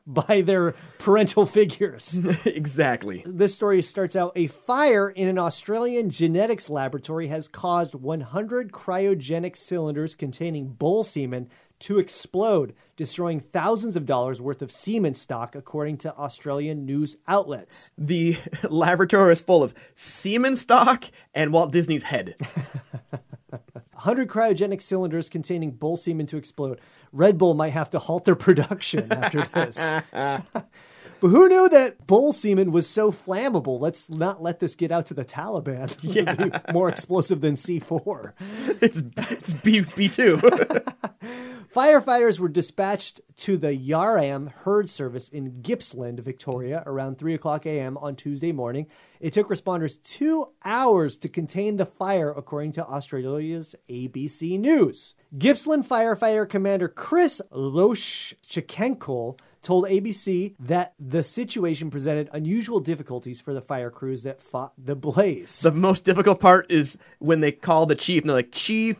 by 0.06 0.42
their 0.42 0.72
parental 0.98 1.46
figures. 1.46 2.18
exactly. 2.44 3.22
This 3.26 3.54
story 3.54 3.82
starts 3.82 4.16
out 4.16 4.32
a 4.36 4.46
fire 4.46 5.08
in 5.08 5.28
an 5.28 5.38
Australian 5.38 6.10
genetics 6.10 6.70
laboratory 6.70 7.28
has 7.28 7.48
caused 7.48 7.94
100 7.94 8.72
cryogenic 8.72 9.56
cylinders 9.56 10.14
containing 10.14 10.68
bull 10.68 11.02
semen 11.02 11.48
to 11.80 11.98
explode, 11.98 12.74
destroying 13.02 13.40
thousands 13.40 13.96
of 13.96 14.06
dollars 14.06 14.40
worth 14.40 14.62
of 14.62 14.70
semen 14.70 15.12
stock, 15.12 15.56
according 15.56 15.96
to 15.98 16.14
Australian 16.16 16.86
news 16.86 17.16
outlets. 17.26 17.90
The 17.98 18.36
laboratory 18.70 19.32
is 19.32 19.42
full 19.42 19.64
of 19.64 19.74
semen 19.96 20.54
stock 20.54 21.04
and 21.34 21.52
Walt 21.52 21.72
Disney's 21.72 22.04
head. 22.04 22.36
100 23.50 24.28
cryogenic 24.28 24.80
cylinders 24.80 25.28
containing 25.28 25.72
bull 25.72 25.96
semen 25.96 26.26
to 26.26 26.36
explode. 26.36 26.80
Red 27.10 27.38
Bull 27.38 27.54
might 27.54 27.70
have 27.70 27.90
to 27.90 27.98
halt 27.98 28.24
their 28.24 28.36
production 28.36 29.12
after 29.12 29.44
this. 29.46 29.92
But 31.22 31.28
who 31.28 31.48
knew 31.48 31.68
that 31.68 32.04
bull 32.08 32.32
semen 32.32 32.72
was 32.72 32.88
so 32.88 33.12
flammable? 33.12 33.78
Let's 33.78 34.10
not 34.10 34.42
let 34.42 34.58
this 34.58 34.74
get 34.74 34.90
out 34.90 35.06
to 35.06 35.14
the 35.14 35.24
Taliban. 35.24 35.96
Yeah. 36.02 36.34
Be 36.34 36.72
more 36.72 36.88
explosive 36.88 37.40
than 37.40 37.54
C4. 37.54 38.32
It's, 38.82 39.00
it's 39.30 39.54
B, 39.54 39.82
B2. 39.82 41.11
Firefighters 41.72 42.38
were 42.38 42.50
dispatched 42.50 43.22
to 43.38 43.56
the 43.56 43.74
Yarram 43.74 44.52
herd 44.52 44.90
service 44.90 45.30
in 45.30 45.62
Gippsland, 45.62 46.20
Victoria, 46.20 46.82
around 46.84 47.16
3 47.16 47.32
o'clock 47.32 47.64
a.m. 47.64 47.96
on 47.96 48.14
Tuesday 48.14 48.52
morning. 48.52 48.88
It 49.20 49.32
took 49.32 49.48
responders 49.48 49.96
two 50.02 50.48
hours 50.66 51.16
to 51.16 51.30
contain 51.30 51.78
the 51.78 51.86
fire, 51.86 52.30
according 52.30 52.72
to 52.72 52.84
Australia's 52.84 53.74
ABC 53.88 54.60
News. 54.60 55.14
Gippsland 55.38 55.88
firefighter 55.88 56.46
commander 56.46 56.88
Chris 56.88 57.40
Loshchenko 57.50 59.38
told 59.62 59.84
ABC 59.86 60.54
that 60.60 60.94
the 60.98 61.22
situation 61.22 61.90
presented 61.90 62.28
unusual 62.32 62.80
difficulties 62.80 63.40
for 63.40 63.54
the 63.54 63.60
fire 63.60 63.90
crews 63.90 64.24
that 64.24 64.40
fought 64.40 64.72
the 64.76 64.96
blaze. 64.96 65.60
the 65.60 65.72
most 65.72 66.04
difficult 66.04 66.40
part 66.40 66.70
is 66.70 66.98
when 67.18 67.40
they 67.40 67.52
call 67.52 67.86
the 67.86 67.94
chief 67.94 68.22
and 68.22 68.30
they're 68.30 68.36
like, 68.36 68.52
Chief 68.52 68.96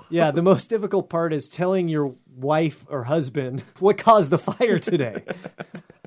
yeah, 0.10 0.30
the 0.30 0.42
most 0.42 0.70
difficult 0.70 1.08
part 1.08 1.32
is 1.32 1.48
telling 1.48 1.88
your 1.88 2.14
wife 2.36 2.86
or 2.88 3.04
husband 3.04 3.62
what 3.78 3.98
caused 3.98 4.30
the 4.30 4.38
fire 4.38 4.78
today. 4.78 5.22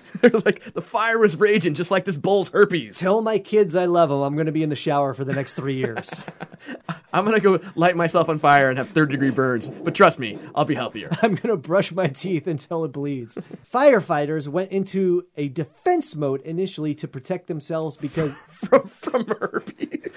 They're 0.20 0.30
like, 0.30 0.72
the 0.74 0.82
fire 0.82 1.24
is 1.24 1.36
raging 1.36 1.74
just 1.74 1.90
like 1.90 2.04
this 2.04 2.16
bull's 2.16 2.50
herpes. 2.50 2.98
Tell 2.98 3.22
my 3.22 3.38
kids 3.38 3.76
I 3.76 3.86
love 3.86 4.10
them. 4.10 4.20
I'm 4.20 4.34
going 4.34 4.46
to 4.46 4.52
be 4.52 4.62
in 4.62 4.68
the 4.68 4.76
shower 4.76 5.14
for 5.14 5.24
the 5.24 5.32
next 5.32 5.54
three 5.54 5.74
years. 5.74 6.22
I'm 7.12 7.24
going 7.24 7.40
to 7.40 7.40
go 7.40 7.60
light 7.74 7.96
myself 7.96 8.28
on 8.28 8.38
fire 8.38 8.68
and 8.68 8.78
have 8.78 8.90
third 8.90 9.10
degree 9.10 9.30
burns. 9.30 9.68
But 9.68 9.94
trust 9.94 10.18
me, 10.18 10.38
I'll 10.54 10.64
be 10.64 10.74
healthier. 10.74 11.10
I'm 11.22 11.34
going 11.34 11.48
to 11.48 11.56
brush 11.56 11.92
my 11.92 12.08
teeth 12.08 12.46
until 12.46 12.84
it 12.84 12.92
bleeds. 12.92 13.38
Firefighters 13.70 14.48
went 14.48 14.70
into 14.70 15.26
a 15.36 15.48
defense 15.48 16.14
mode 16.16 16.40
initially 16.42 16.94
to 16.96 17.08
protect 17.08 17.46
themselves 17.46 17.96
because 17.96 18.34
from, 18.48 18.82
from 18.82 19.26
herpes. 19.26 20.10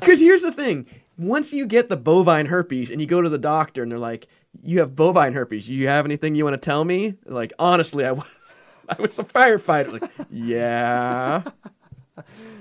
Because 0.00 0.20
here's 0.20 0.42
the 0.42 0.52
thing 0.52 0.86
once 1.18 1.52
you 1.52 1.66
get 1.66 1.88
the 1.88 1.96
bovine 1.96 2.46
herpes 2.46 2.90
and 2.90 3.00
you 3.00 3.06
go 3.06 3.20
to 3.20 3.28
the 3.28 3.38
doctor 3.38 3.82
and 3.82 3.90
they're 3.90 3.98
like, 3.98 4.28
you 4.68 4.80
have 4.80 4.94
bovine 4.94 5.32
herpes. 5.32 5.68
You 5.68 5.88
have 5.88 6.04
anything 6.04 6.34
you 6.34 6.44
want 6.44 6.54
to 6.54 6.64
tell 6.64 6.84
me? 6.84 7.14
Like, 7.24 7.54
honestly, 7.58 8.04
I 8.04 8.12
was, 8.12 8.56
I 8.88 9.00
was 9.00 9.18
a 9.18 9.24
firefighter. 9.24 10.00
Like, 10.00 10.10
yeah. 10.30 11.42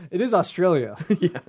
it 0.09 0.21
is 0.21 0.33
Australia. 0.33 0.95
yeah. 1.19 1.39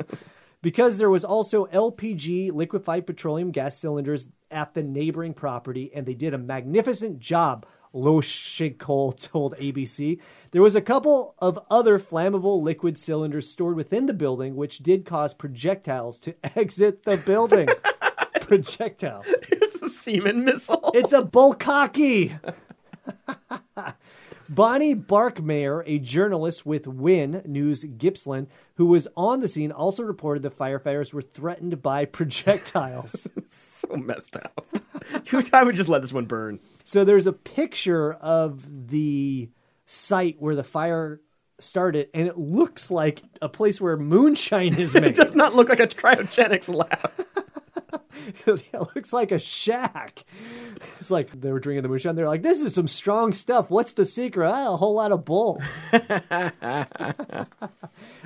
Because 0.61 0.99
there 0.99 1.11
was 1.11 1.25
also 1.25 1.67
LPG, 1.67 2.53
liquefied 2.53 3.07
petroleum 3.07 3.53
gas 3.53 3.79
cylinders 3.79 4.29
at 4.51 4.75
the 4.75 4.83
neighboring 4.83 5.33
property, 5.33 5.93
and 5.95 6.05
they 6.05 6.15
did 6.15 6.35
a 6.35 6.39
magnificent 6.39 7.21
job, 7.21 7.65
Lo 7.93 8.21
Cole 8.79 9.13
told 9.13 9.55
ABC. 9.57 10.21
There 10.51 10.63
was 10.63 10.75
a 10.75 10.83
couple 10.83 11.37
of 11.39 11.61
other 11.71 12.01
flammable 12.01 12.61
liquid 12.63 12.99
cylinders 12.99 13.49
stored 13.49 13.77
within 13.77 14.07
the 14.07 14.15
building, 14.15 14.57
which 14.57 14.79
did 14.79 15.05
cause 15.05 15.33
projectiles 15.33 16.19
to 16.21 16.35
exit 16.59 17.05
the 17.05 17.17
building. 17.25 17.69
Projectile. 18.49 19.25
It's 19.51 19.83
a 19.83 19.89
semen 19.91 20.45
missile. 20.45 20.91
It's 20.95 21.13
a 21.13 21.23
bullcocky. 21.23 22.39
Bonnie 24.49 24.95
Barkmayer, 24.95 25.83
a 25.87 25.99
journalist 25.99 26.65
with 26.65 26.87
Win 26.87 27.43
News 27.45 27.85
Gippsland, 27.85 28.47
who 28.77 28.87
was 28.87 29.07
on 29.15 29.41
the 29.41 29.49
scene, 29.49 29.71
also 29.71 30.03
reported 30.03 30.43
the 30.43 30.51
firefighters 30.51 31.13
were 31.13 31.21
threatened 31.23 31.83
by 31.83 32.05
projectiles. 32.07 33.29
so 33.47 33.89
messed 33.97 34.37
up. 34.37 34.67
I 35.53 35.63
would 35.63 35.77
just 35.77 35.91
let 35.91 36.01
this 36.01 36.13
one 36.15 36.25
burn. 36.25 36.61
so 36.85 37.05
there's 37.05 37.27
a 37.27 37.33
picture 37.33 38.15
of 38.15 38.89
the 38.89 39.51
site 39.85 40.37
where 40.39 40.55
the 40.57 40.65
fire 40.65 41.21
started, 41.61 42.09
and 42.15 42.27
it 42.27 42.39
looks 42.39 42.91
like 42.91 43.23
a 43.43 43.49
place 43.49 43.81
where 43.81 43.97
moonshine 43.97 44.75
is 44.79 44.95
made. 44.95 45.05
It 45.05 45.17
does 45.17 45.35
not 45.35 45.55
look 45.55 45.69
like 45.69 45.81
a 45.81 45.87
cryogenics 45.87 46.73
lab. 46.75 47.38
it 48.47 48.95
looks 48.95 49.13
like 49.13 49.33
a 49.33 49.39
shack. 49.39 50.25
It's 51.01 51.11
like 51.11 51.41
they 51.41 51.51
were 51.51 51.59
drinking 51.59 51.83
the 51.83 51.89
moonshine. 51.89 52.15
They're 52.15 52.29
like, 52.29 52.43
"This 52.43 52.63
is 52.63 52.75
some 52.75 52.87
strong 52.87 53.33
stuff. 53.33 53.71
What's 53.71 53.95
the 53.95 54.05
secret? 54.05 54.49
Ah, 54.49 54.75
a 54.75 54.77
whole 54.77 54.95
lot 54.95 55.11
of 55.11 55.25
bull." 55.25 55.61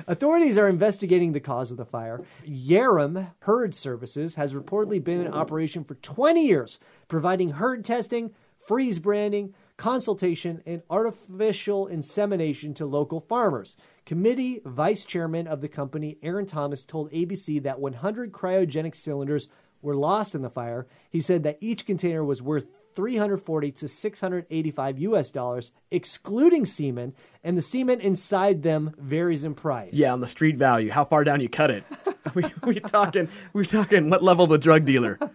Authorities 0.07 0.57
are 0.57 0.67
investigating 0.67 1.31
the 1.31 1.39
cause 1.39 1.71
of 1.71 1.77
the 1.77 1.85
fire. 1.85 2.21
Yarram 2.47 3.31
Herd 3.39 3.73
Services 3.73 4.35
has 4.35 4.53
reportedly 4.53 5.03
been 5.03 5.21
in 5.21 5.33
operation 5.33 5.83
for 5.83 5.95
20 5.95 6.45
years, 6.45 6.79
providing 7.07 7.49
herd 7.49 7.83
testing, 7.85 8.33
freeze 8.55 8.99
branding, 8.99 9.53
consultation, 9.77 10.61
and 10.65 10.81
artificial 10.89 11.87
insemination 11.87 12.73
to 12.75 12.85
local 12.85 13.19
farmers. 13.19 13.77
Committee 14.05 14.61
vice 14.65 15.05
chairman 15.05 15.47
of 15.47 15.61
the 15.61 15.67
company, 15.67 16.17
Aaron 16.21 16.45
Thomas, 16.45 16.83
told 16.83 17.11
ABC 17.11 17.63
that 17.63 17.79
100 17.79 18.31
cryogenic 18.31 18.95
cylinders 18.95 19.47
were 19.83 19.95
lost 19.95 20.33
in 20.33 20.41
the 20.41 20.49
fire. 20.49 20.87
He 21.09 21.21
said 21.21 21.43
that 21.43 21.57
each 21.59 21.85
container 21.85 22.23
was 22.23 22.41
worth 22.41 22.67
340 22.95 23.71
to 23.71 23.87
685 23.87 24.99
US 24.99 25.31
dollars, 25.31 25.71
excluding 25.91 26.65
semen, 26.65 27.13
and 27.43 27.57
the 27.57 27.61
semen 27.61 27.99
inside 27.99 28.63
them 28.63 28.93
varies 28.97 29.43
in 29.43 29.55
price. 29.55 29.93
Yeah, 29.93 30.13
on 30.13 30.21
the 30.21 30.27
street 30.27 30.57
value, 30.57 30.91
how 30.91 31.05
far 31.05 31.23
down 31.23 31.41
you 31.41 31.49
cut 31.49 31.71
it. 31.71 31.83
we 32.33 32.43
we 32.63 32.79
talking 32.79 33.29
we 33.51 33.65
talking 33.65 34.09
what 34.09 34.23
level 34.23 34.47
the 34.47 34.57
drug 34.57 34.85
dealer? 34.85 35.19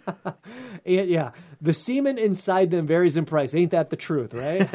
Yeah, 0.84 1.32
the 1.60 1.74
semen 1.74 2.16
inside 2.16 2.70
them 2.70 2.86
varies 2.86 3.18
in 3.18 3.26
price. 3.26 3.54
Ain't 3.54 3.72
that 3.72 3.90
the 3.90 3.96
truth, 3.96 4.32
right? 4.32 4.66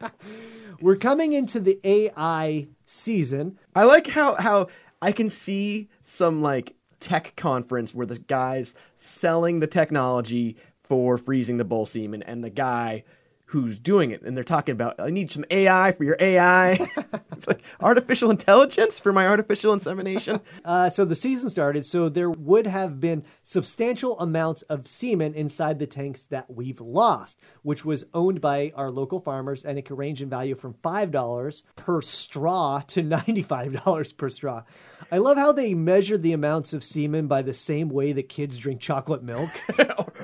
We're 0.80 0.96
coming 0.96 1.32
into 1.32 1.60
the 1.60 1.78
AI 1.84 2.66
season. 2.86 3.56
I 3.76 3.84
like 3.84 4.08
how 4.08 4.34
how 4.34 4.66
I 5.00 5.12
can 5.12 5.28
see 5.28 5.88
some 6.02 6.42
like 6.42 6.74
tech 7.00 7.34
conference 7.36 7.94
where 7.94 8.06
the 8.06 8.18
guys 8.18 8.74
selling 8.94 9.60
the 9.60 9.66
technology 9.66 10.56
for 10.84 11.18
freezing 11.18 11.56
the 11.56 11.64
bull 11.64 11.86
semen 11.86 12.22
and 12.22 12.44
the 12.44 12.50
guy 12.50 13.02
who's 13.50 13.80
doing 13.80 14.12
it, 14.12 14.22
and 14.22 14.36
they're 14.36 14.44
talking 14.44 14.72
about 14.72 14.94
I 15.00 15.10
need 15.10 15.30
some 15.32 15.44
AI 15.50 15.90
for 15.90 16.04
your 16.04 16.16
AI. 16.20 16.72
it's 17.32 17.48
like 17.48 17.62
artificial 17.80 18.30
intelligence 18.30 19.00
for 19.00 19.12
my 19.12 19.26
artificial 19.26 19.72
insemination. 19.72 20.40
Uh, 20.64 20.90
so 20.90 21.04
the 21.04 21.16
season 21.16 21.48
started, 21.48 21.86
so 21.86 22.08
there 22.08 22.30
would 22.30 22.66
have 22.66 23.00
been 23.00 23.24
substantial 23.42 24.18
amounts 24.20 24.62
of 24.62 24.86
semen 24.86 25.32
inside 25.34 25.78
the 25.78 25.86
tanks 25.86 26.26
that 26.26 26.48
we've 26.50 26.80
lost, 26.80 27.40
which 27.62 27.84
was 27.84 28.04
owned 28.14 28.40
by 28.40 28.70
our 28.76 28.90
local 28.90 29.20
farmers, 29.20 29.64
and 29.64 29.78
it 29.78 29.82
could 29.82 29.96
range 29.96 30.20
in 30.22 30.28
value 30.28 30.54
from 30.54 30.74
$5 30.74 31.62
per 31.76 32.02
straw 32.02 32.80
to 32.88 33.02
$95 33.02 34.16
per 34.16 34.28
straw. 34.28 34.62
I 35.10 35.18
love 35.18 35.38
how 35.38 35.52
they 35.52 35.74
measure 35.74 36.18
the 36.18 36.32
amounts 36.32 36.72
of 36.72 36.84
semen 36.84 37.26
by 37.26 37.42
the 37.42 37.54
same 37.54 37.88
way 37.88 38.12
that 38.12 38.28
kids 38.28 38.58
drink 38.58 38.80
chocolate 38.80 39.22
milk 39.22 39.48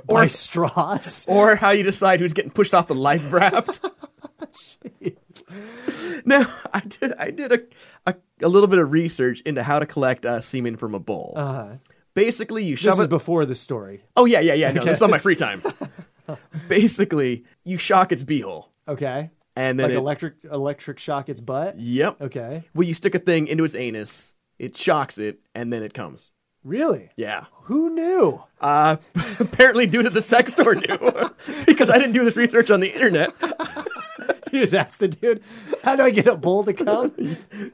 by 0.06 0.26
straws. 0.26 1.24
or 1.28 1.56
how 1.56 1.70
you 1.70 1.82
decide 1.82 2.20
who's 2.20 2.34
getting 2.34 2.50
pushed 2.50 2.74
off 2.74 2.86
the 2.86 2.94
life 2.94 3.15
raft. 3.24 3.84
now, 6.24 6.46
I 6.72 6.80
did 6.80 7.12
I 7.14 7.30
did 7.30 7.52
a, 7.52 7.60
a 8.06 8.14
a 8.42 8.48
little 8.48 8.68
bit 8.68 8.78
of 8.78 8.92
research 8.92 9.40
into 9.42 9.62
how 9.62 9.78
to 9.78 9.86
collect 9.86 10.26
uh, 10.26 10.40
semen 10.40 10.76
from 10.76 10.94
a 10.94 10.98
bull. 10.98 11.34
Uh-huh. 11.36 11.74
Basically, 12.14 12.64
you 12.64 12.76
shove 12.76 12.92
This 12.92 12.98
is 13.00 13.04
it. 13.06 13.10
before 13.10 13.44
the 13.46 13.54
story. 13.54 14.02
oh 14.16 14.24
yeah, 14.24 14.40
yeah, 14.40 14.54
yeah. 14.54 14.72
No, 14.72 14.80
Okay. 14.80 14.90
this 14.90 14.98
is 14.98 15.02
on 15.02 15.10
my 15.10 15.18
free 15.18 15.36
time. 15.36 15.62
Basically, 16.68 17.44
you 17.64 17.78
shock 17.78 18.12
its 18.12 18.24
beehole, 18.24 18.66
Okay. 18.88 19.30
and 19.54 19.78
then 19.78 19.86
Like 19.88 19.94
it, 19.94 19.98
electric 19.98 20.34
electric 20.50 20.98
shock 20.98 21.28
its 21.28 21.40
butt. 21.40 21.78
Yep. 21.78 22.20
Okay. 22.22 22.64
Well, 22.74 22.86
you 22.86 22.94
stick 22.94 23.14
a 23.14 23.18
thing 23.18 23.46
into 23.48 23.64
its 23.64 23.74
anus, 23.74 24.34
it 24.58 24.76
shocks 24.76 25.18
it, 25.18 25.40
and 25.54 25.72
then 25.72 25.82
it 25.82 25.94
comes. 25.94 26.30
Really? 26.66 27.10
Yeah. 27.14 27.44
Who 27.62 27.90
knew? 27.90 28.42
Uh, 28.60 28.96
apparently, 29.38 29.86
due 29.86 30.02
to 30.02 30.10
the 30.10 30.20
sex 30.20 30.52
store 30.52 30.74
knew, 30.74 31.30
because 31.66 31.88
I 31.88 31.96
didn't 31.96 32.12
do 32.12 32.24
this 32.24 32.36
research 32.36 32.70
on 32.70 32.80
the 32.80 32.92
internet. 32.92 33.30
He 34.50 34.60
just 34.60 34.74
asked 34.74 35.00
the 35.00 35.08
dude, 35.08 35.42
"How 35.82 35.96
do 35.96 36.02
I 36.04 36.10
get 36.10 36.26
a 36.28 36.36
bull 36.36 36.62
to 36.64 36.72
come?" 36.72 37.12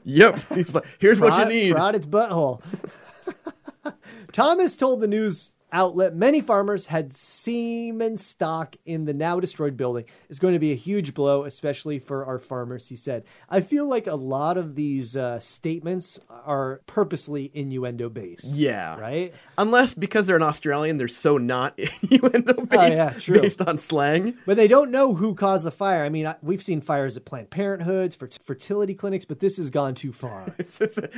Yep. 0.03 0.39
He's 0.55 0.73
like, 0.75 0.85
here's 0.99 1.19
what 1.19 1.37
you 1.37 1.45
need. 1.45 1.71
Prod 1.71 1.95
its 1.95 2.05
butthole. 2.05 2.61
Thomas 4.31 4.75
told 4.75 4.99
the 4.99 5.07
news 5.07 5.52
outlet 5.73 6.15
many 6.15 6.39
farmers 6.39 6.85
had 6.85 7.11
semen 7.11 8.17
stock 8.17 8.75
in 8.85 9.05
the 9.05 9.13
now 9.13 9.39
destroyed 9.39 9.75
building. 9.75 10.05
It's 10.29 10.39
going 10.39 10.53
to 10.53 10.59
be 10.59 10.71
a 10.71 10.75
huge 10.75 11.13
blow, 11.13 11.43
especially 11.43 11.99
for 11.99 12.25
our 12.25 12.39
farmers, 12.39 12.87
he 12.87 12.95
said. 12.95 13.23
I 13.49 13.61
feel 13.61 13.87
like 13.87 14.07
a 14.07 14.15
lot 14.15 14.57
of 14.57 14.75
these 14.75 15.17
uh, 15.17 15.39
statements 15.39 16.19
are 16.29 16.81
purposely 16.85 17.49
innuendo 17.53 18.09
based. 18.09 18.53
Yeah. 18.53 18.99
Right? 18.99 19.33
Unless 19.57 19.95
because 19.95 20.27
they're 20.27 20.35
an 20.35 20.43
Australian, 20.43 20.97
they're 20.97 21.07
so 21.07 21.37
not 21.37 21.77
innuendo 22.03 22.53
based, 22.53 22.73
Oh, 22.81 22.85
yeah, 22.85 23.09
true. 23.11 23.41
based 23.41 23.61
on 23.61 23.77
slang. 23.79 24.37
But 24.45 24.57
they 24.57 24.67
don't 24.67 24.91
know 24.91 25.15
who 25.15 25.33
caused 25.35 25.65
the 25.65 25.71
fire. 25.71 26.03
I 26.03 26.09
mean, 26.09 26.27
I- 26.27 26.35
we've 26.43 26.61
seen 26.63 26.81
fires 26.81 27.17
at 27.17 27.25
Planned 27.25 27.49
Parenthoods, 27.49 28.15
for 28.15 28.27
fertility 28.43 28.93
clinics, 28.93 29.25
but 29.25 29.39
this 29.39 29.57
has 29.57 29.69
gone 29.71 29.95
too 29.95 30.11
far. 30.11 30.45
It's, 30.59 30.79
it's, 30.81 30.97
a, 30.97 31.09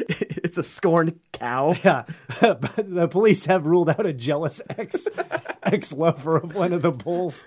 it's 0.43 0.57
a 0.57 0.63
scorned 0.63 1.19
cow. 1.31 1.75
Yeah, 1.83 2.03
but 2.41 2.75
the 2.77 3.07
police 3.07 3.45
have 3.45 3.65
ruled 3.65 3.89
out 3.89 4.05
a 4.05 4.13
jealous 4.13 4.44
ex 4.77 5.07
ex 5.63 5.91
lover 5.93 6.37
of 6.37 6.55
one 6.55 6.73
of 6.73 6.81
the 6.81 6.91
bulls. 6.91 7.45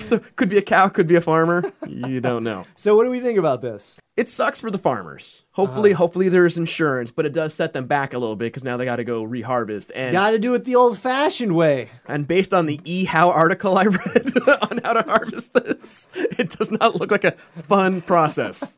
So 0.00 0.18
could 0.36 0.48
be 0.48 0.58
a 0.58 0.62
cow, 0.62 0.88
could 0.88 1.06
be 1.06 1.14
a 1.14 1.20
farmer. 1.20 1.62
You 1.86 2.20
don't 2.20 2.42
know. 2.42 2.66
So, 2.74 2.96
what 2.96 3.04
do 3.04 3.10
we 3.10 3.20
think 3.20 3.38
about 3.38 3.62
this? 3.62 3.96
It 4.16 4.28
sucks 4.28 4.60
for 4.60 4.70
the 4.70 4.78
farmers. 4.78 5.44
Hopefully, 5.52 5.92
Uh-huh. 5.92 5.98
hopefully 5.98 6.28
there's 6.28 6.56
insurance, 6.56 7.12
but 7.12 7.26
it 7.26 7.32
does 7.32 7.54
set 7.54 7.72
them 7.72 7.86
back 7.86 8.12
a 8.14 8.18
little 8.18 8.34
bit 8.34 8.46
because 8.46 8.64
now 8.64 8.76
they 8.76 8.84
got 8.84 8.96
to 8.96 9.04
go 9.04 9.24
reharvest. 9.24 9.90
And 9.94 10.12
Got 10.12 10.30
to 10.30 10.38
do 10.38 10.54
it 10.54 10.64
the 10.64 10.74
old-fashioned 10.74 11.54
way. 11.54 11.90
and 12.08 12.26
based 12.26 12.52
on 12.54 12.66
the 12.66 12.80
e 12.84 13.04
how 13.04 13.30
article 13.30 13.76
I 13.78 13.84
read 13.84 14.32
on 14.70 14.78
how 14.82 14.94
to 14.94 15.02
harvest 15.02 15.52
this, 15.52 16.08
it 16.14 16.50
does 16.50 16.70
not 16.70 16.96
look 16.98 17.10
like 17.10 17.24
a 17.24 17.32
fun 17.32 18.00
process. 18.00 18.76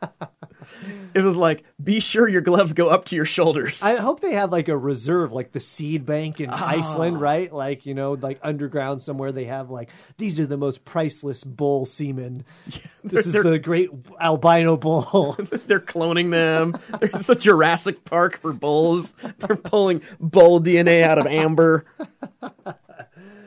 It 1.18 1.24
was 1.24 1.36
like, 1.36 1.64
be 1.82 2.00
sure 2.00 2.28
your 2.28 2.40
gloves 2.40 2.72
go 2.72 2.88
up 2.88 3.04
to 3.06 3.16
your 3.16 3.24
shoulders. 3.24 3.82
I 3.82 3.96
hope 3.96 4.20
they 4.20 4.32
have 4.32 4.50
like 4.52 4.68
a 4.68 4.76
reserve, 4.76 5.32
like 5.32 5.52
the 5.52 5.60
seed 5.60 6.04
bank 6.06 6.40
in 6.40 6.50
Ah. 6.50 6.68
Iceland, 6.68 7.20
right? 7.20 7.52
Like 7.52 7.86
you 7.86 7.94
know, 7.94 8.12
like 8.12 8.38
underground 8.42 9.02
somewhere. 9.02 9.32
They 9.32 9.44
have 9.46 9.70
like 9.70 9.90
these 10.16 10.38
are 10.40 10.46
the 10.46 10.56
most 10.56 10.84
priceless 10.84 11.44
bull 11.44 11.86
semen. 11.86 12.44
this 13.04 13.26
is 13.26 13.32
the 13.32 13.58
great 13.58 13.90
albino 14.20 14.76
bull. 14.76 15.36
They're 15.66 15.80
cloning 15.80 16.30
them. 16.30 16.76
There's 17.00 17.28
a 17.28 17.34
Jurassic 17.34 18.04
Park 18.04 18.38
for 18.38 18.52
bulls. 18.52 19.12
They're 19.38 19.56
pulling 19.56 20.02
bull 20.20 20.60
DNA 20.60 21.02
out 21.02 21.18
of 21.18 21.26
amber. 21.26 21.86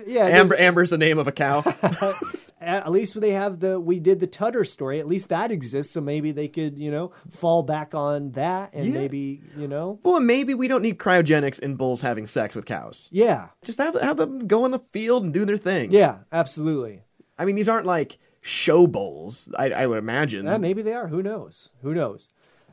yeah, 0.06 0.26
Amber 0.26 0.56
is- 0.56 0.60
Amber's 0.62 0.90
the 0.90 0.98
name 0.98 1.18
of 1.20 1.28
a 1.28 1.32
cow. 1.32 1.62
At 2.62 2.92
least 2.92 3.20
they 3.20 3.32
have 3.32 3.60
the 3.60 3.80
we 3.80 4.00
did 4.00 4.20
the 4.20 4.28
Tudder 4.28 4.64
story. 4.66 5.00
At 5.00 5.08
least 5.08 5.30
that 5.30 5.52
exists, 5.52 5.94
so 5.94 6.02
maybe 6.02 6.32
they 6.32 6.48
could 6.48 6.80
you 6.80 6.92
know 6.92 7.12
fall 7.30 7.64
back 7.64 7.96
on 7.96 8.32
that 8.34 8.74
and 8.74 8.86
Yeah. 8.88 8.94
maybe 8.94 9.42
you 9.58 9.68
know 9.68 10.00
well, 10.04 10.20
maybe 10.20 10.54
we 10.54 10.68
don't 10.68 10.82
need 10.84 10.98
cryogenics 11.00 11.60
in 11.60 11.76
bulls 11.76 12.02
having 12.02 12.28
sex 12.28 12.56
with 12.56 12.66
cows. 12.66 13.10
yeah 13.12 13.48
Just 13.64 13.80
have 13.80 13.96
have 14.00 14.18
them 14.18 14.48
go 14.48 14.66
in 14.66 14.72
the 14.72 14.80
field 14.80 15.24
and 15.24 15.34
do 15.34 15.44
their 15.46 15.58
thing. 15.58 15.92
yeah 15.92 16.20
absolutely. 16.32 17.02
I 17.40 17.46
mean, 17.46 17.56
these 17.56 17.68
aren't 17.70 17.88
like 17.88 18.20
show 18.44 18.86
bulls. 18.86 19.50
I, 19.58 19.72
I 19.72 19.88
would 19.88 19.98
imagine. 19.98 20.46
Yeah, 20.46 20.58
maybe 20.58 20.82
they 20.84 20.94
are. 20.94 21.08
Who 21.08 21.24
knows? 21.24 21.70
Who 21.82 21.94
knows? 21.96 22.28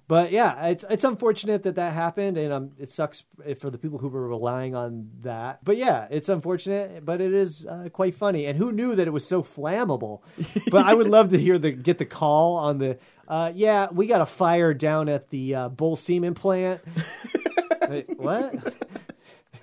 But 0.09 0.33
yeah, 0.33 0.69
it's 0.69 0.87
it's 0.89 1.05
unfortunate 1.05 1.65
that 1.65 1.75
that 1.75 1.93
happened, 1.93 2.39
and 2.39 2.51
um, 2.51 2.71
it 2.79 2.91
sucks 2.91 3.25
for 3.61 3.69
the 3.69 3.77
people 3.77 3.99
who 3.99 4.09
were 4.09 4.27
relying 4.27 4.75
on 4.75 5.11
that. 5.21 5.63
But 5.63 5.77
yeah, 5.77 6.09
it's 6.11 6.31
unfortunate, 6.31 7.05
but 7.05 7.21
it 7.21 7.35
is 7.35 7.67
uh, 7.67 7.91
quite 7.93 8.15
funny. 8.15 8.47
And 8.47 8.57
who 8.57 8.73
knew 8.73 8.95
that 8.95 9.07
it 9.07 9.11
was 9.11 9.27
so 9.27 9.43
flammable? 9.43 10.23
But 10.71 10.87
I 10.87 10.95
would 10.95 11.09
love 11.09 11.31
to 11.31 11.39
hear 11.39 11.59
the 11.59 11.71
get 11.73 11.99
the 11.99 12.07
call 12.07 12.57
on 12.57 12.79
the. 12.79 12.99
Uh, 13.27 13.53
yeah, 13.55 13.89
we 13.93 14.07
got 14.07 14.23
a 14.23 14.27
fire 14.27 14.73
down 14.73 15.11
at 15.11 15.29
the 15.29 15.55
uh, 15.55 15.69
bull 15.69 15.95
semen 15.95 16.35
plant. 16.35 16.81
Wait, 17.89 18.19
what? 18.19 18.55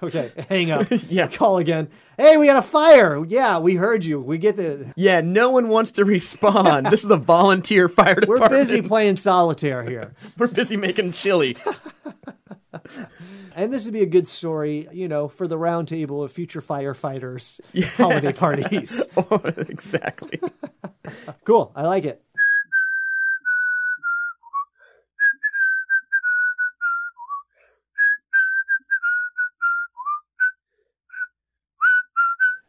Okay, 0.05 0.31
hang 0.49 0.71
up. 0.71 0.87
Yeah. 1.09 1.27
call 1.27 1.57
again. 1.57 1.89
Hey, 2.17 2.37
we 2.37 2.45
got 2.45 2.57
a 2.57 2.61
fire. 2.61 3.23
Yeah, 3.25 3.59
we 3.59 3.75
heard 3.75 4.05
you. 4.05 4.21
We 4.21 4.37
get 4.37 4.55
the. 4.57 4.91
yeah, 4.95 5.21
no 5.21 5.49
one 5.51 5.67
wants 5.67 5.91
to 5.91 6.05
respond. 6.05 6.85
this 6.87 7.03
is 7.03 7.11
a 7.11 7.17
volunteer 7.17 7.89
fire 7.89 8.15
department. 8.15 8.41
We're 8.41 8.49
busy 8.49 8.81
playing 8.81 9.17
solitaire 9.17 9.83
here. 9.83 10.13
We're 10.37 10.47
busy 10.47 10.77
making 10.77 11.11
chili. 11.11 11.57
And 13.55 13.71
this 13.71 13.85
would 13.85 13.93
be 13.93 14.01
a 14.01 14.05
good 14.05 14.27
story, 14.27 14.87
you 14.91 15.07
know, 15.07 15.27
for 15.29 15.47
the 15.47 15.57
roundtable 15.57 16.23
of 16.25 16.31
future 16.31 16.61
firefighters 16.61 17.59
holiday 17.95 18.33
parties. 18.33 19.07
Oh, 19.15 19.41
exactly. 19.45 20.39
Cool. 21.45 21.71
I 21.75 21.83
like 21.83 22.03
it. 22.05 22.21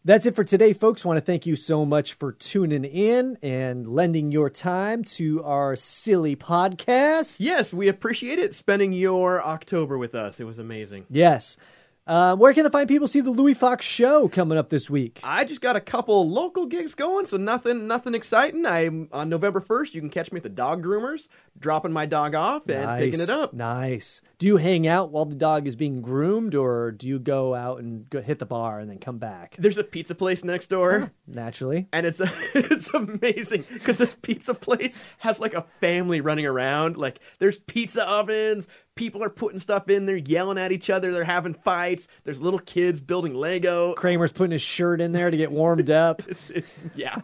That's 0.07 0.25
it 0.25 0.37
for 0.37 0.45
today, 0.45 0.73
folks. 0.73 1.05
Want 1.05 1.17
to 1.17 1.21
thank 1.21 1.47
you 1.47 1.57
so 1.57 1.85
much 1.85 2.15
for 2.15 2.31
tuning 2.31 2.85
in 2.85 3.37
and 3.43 3.89
lending 3.89 4.31
your 4.31 4.49
time 4.49 5.03
to 5.03 5.43
our 5.43 5.75
silly 5.75 6.37
podcast. 6.37 7.41
Yes, 7.41 7.75
we 7.75 7.89
appreciate 7.89 8.39
it 8.39 8.55
spending 8.55 8.93
your 8.93 9.43
October 9.43 9.99
with 9.99 10.15
us. 10.15 10.39
It 10.39 10.45
was 10.45 10.61
amazing. 10.61 11.07
Yes. 11.11 11.59
Uh, 12.07 12.37
where 12.37 12.55
can 12.55 12.63
the 12.63 12.71
fine 12.71 12.87
people 12.87 13.09
see 13.09 13.21
the 13.21 13.33
Louis 13.33 13.55
Fox 13.55 13.85
show 13.85 14.29
coming 14.29 14.57
up 14.57 14.69
this 14.69 14.89
week? 14.89 15.19
I 15.25 15.45
just 15.45 15.61
got 15.61 15.75
a 15.75 15.81
couple 15.81 16.29
local 16.29 16.67
gigs 16.67 16.95
going, 16.95 17.27
so 17.27 17.37
nothing 17.37 17.89
nothing 17.89 18.15
exciting. 18.15 18.65
I'm 18.65 19.09
on 19.13 19.29
November 19.29 19.61
1st, 19.61 19.95
you 19.95 20.01
can 20.01 20.11
catch 20.11 20.31
me 20.31 20.37
at 20.37 20.45
the 20.45 20.49
dog 20.49 20.85
groomers, 20.85 21.27
dropping 21.59 21.93
my 21.93 22.07
dog 22.07 22.37
off 22.37 22.69
and 22.69 23.01
picking 23.01 23.21
it 23.21 23.29
up. 23.29 23.55
Nice. 23.55 24.23
Do 24.39 24.47
you 24.47 24.57
hang 24.57 24.87
out 24.87 25.11
while 25.11 25.25
the 25.25 25.35
dog 25.35 25.67
is 25.67 25.75
being 25.75 26.01
groomed, 26.01 26.55
or 26.55 26.93
do 26.93 27.09
you 27.09 27.19
go 27.19 27.57
out 27.57 27.81
and 27.81 28.09
go 28.09 28.21
hit 28.21 28.39
the 28.39 28.47
bar 28.47 28.79
and 28.79 28.89
then 28.89 28.99
come 28.99 29.19
back? 29.19 29.57
There's 29.59 29.79
a 29.79 29.85
pizza 29.85 30.15
place 30.15 30.45
next 30.45 30.69
door. 30.69 31.11
Naturally. 31.27 31.89
And 31.93 32.07
it's 32.07 32.21
a, 32.21 32.31
it's 32.55 32.95
amazing 32.95 33.65
because 33.73 33.99
this 33.99 34.15
pizza 34.15 34.55
place 34.55 34.97
has 35.19 35.41
like 35.41 35.55
a 35.55 35.63
family 35.63 36.21
running 36.21 36.47
around. 36.47 36.97
Like 36.97 37.19
there's 37.41 37.59
pizza 37.59 38.09
ovens, 38.09 38.69
people 38.97 39.23
are 39.23 39.31
putting 39.31 39.61
stuff 39.61 39.89
in 39.89 40.07
there, 40.07 40.17
yelling 40.17 40.59
at 40.59 40.73
each 40.73 40.91
other. 40.91 41.13
They're 41.13 41.23
having 41.23 41.55
fights. 41.55 42.09
There's 42.25 42.41
little 42.41 42.59
kids 42.59 43.01
building 43.01 43.35
Lego. 43.35 43.95
Kramer's 43.95 44.33
putting 44.33 44.53
his 44.53 44.63
shirt 44.63 45.01
in 45.01 45.13
there 45.13 45.31
to 45.31 45.37
get 45.37 45.53
warmed 45.53 45.91
up. 45.91 46.23
It's, 46.27 46.51
it's 46.57 46.83
yeah, 46.97 47.21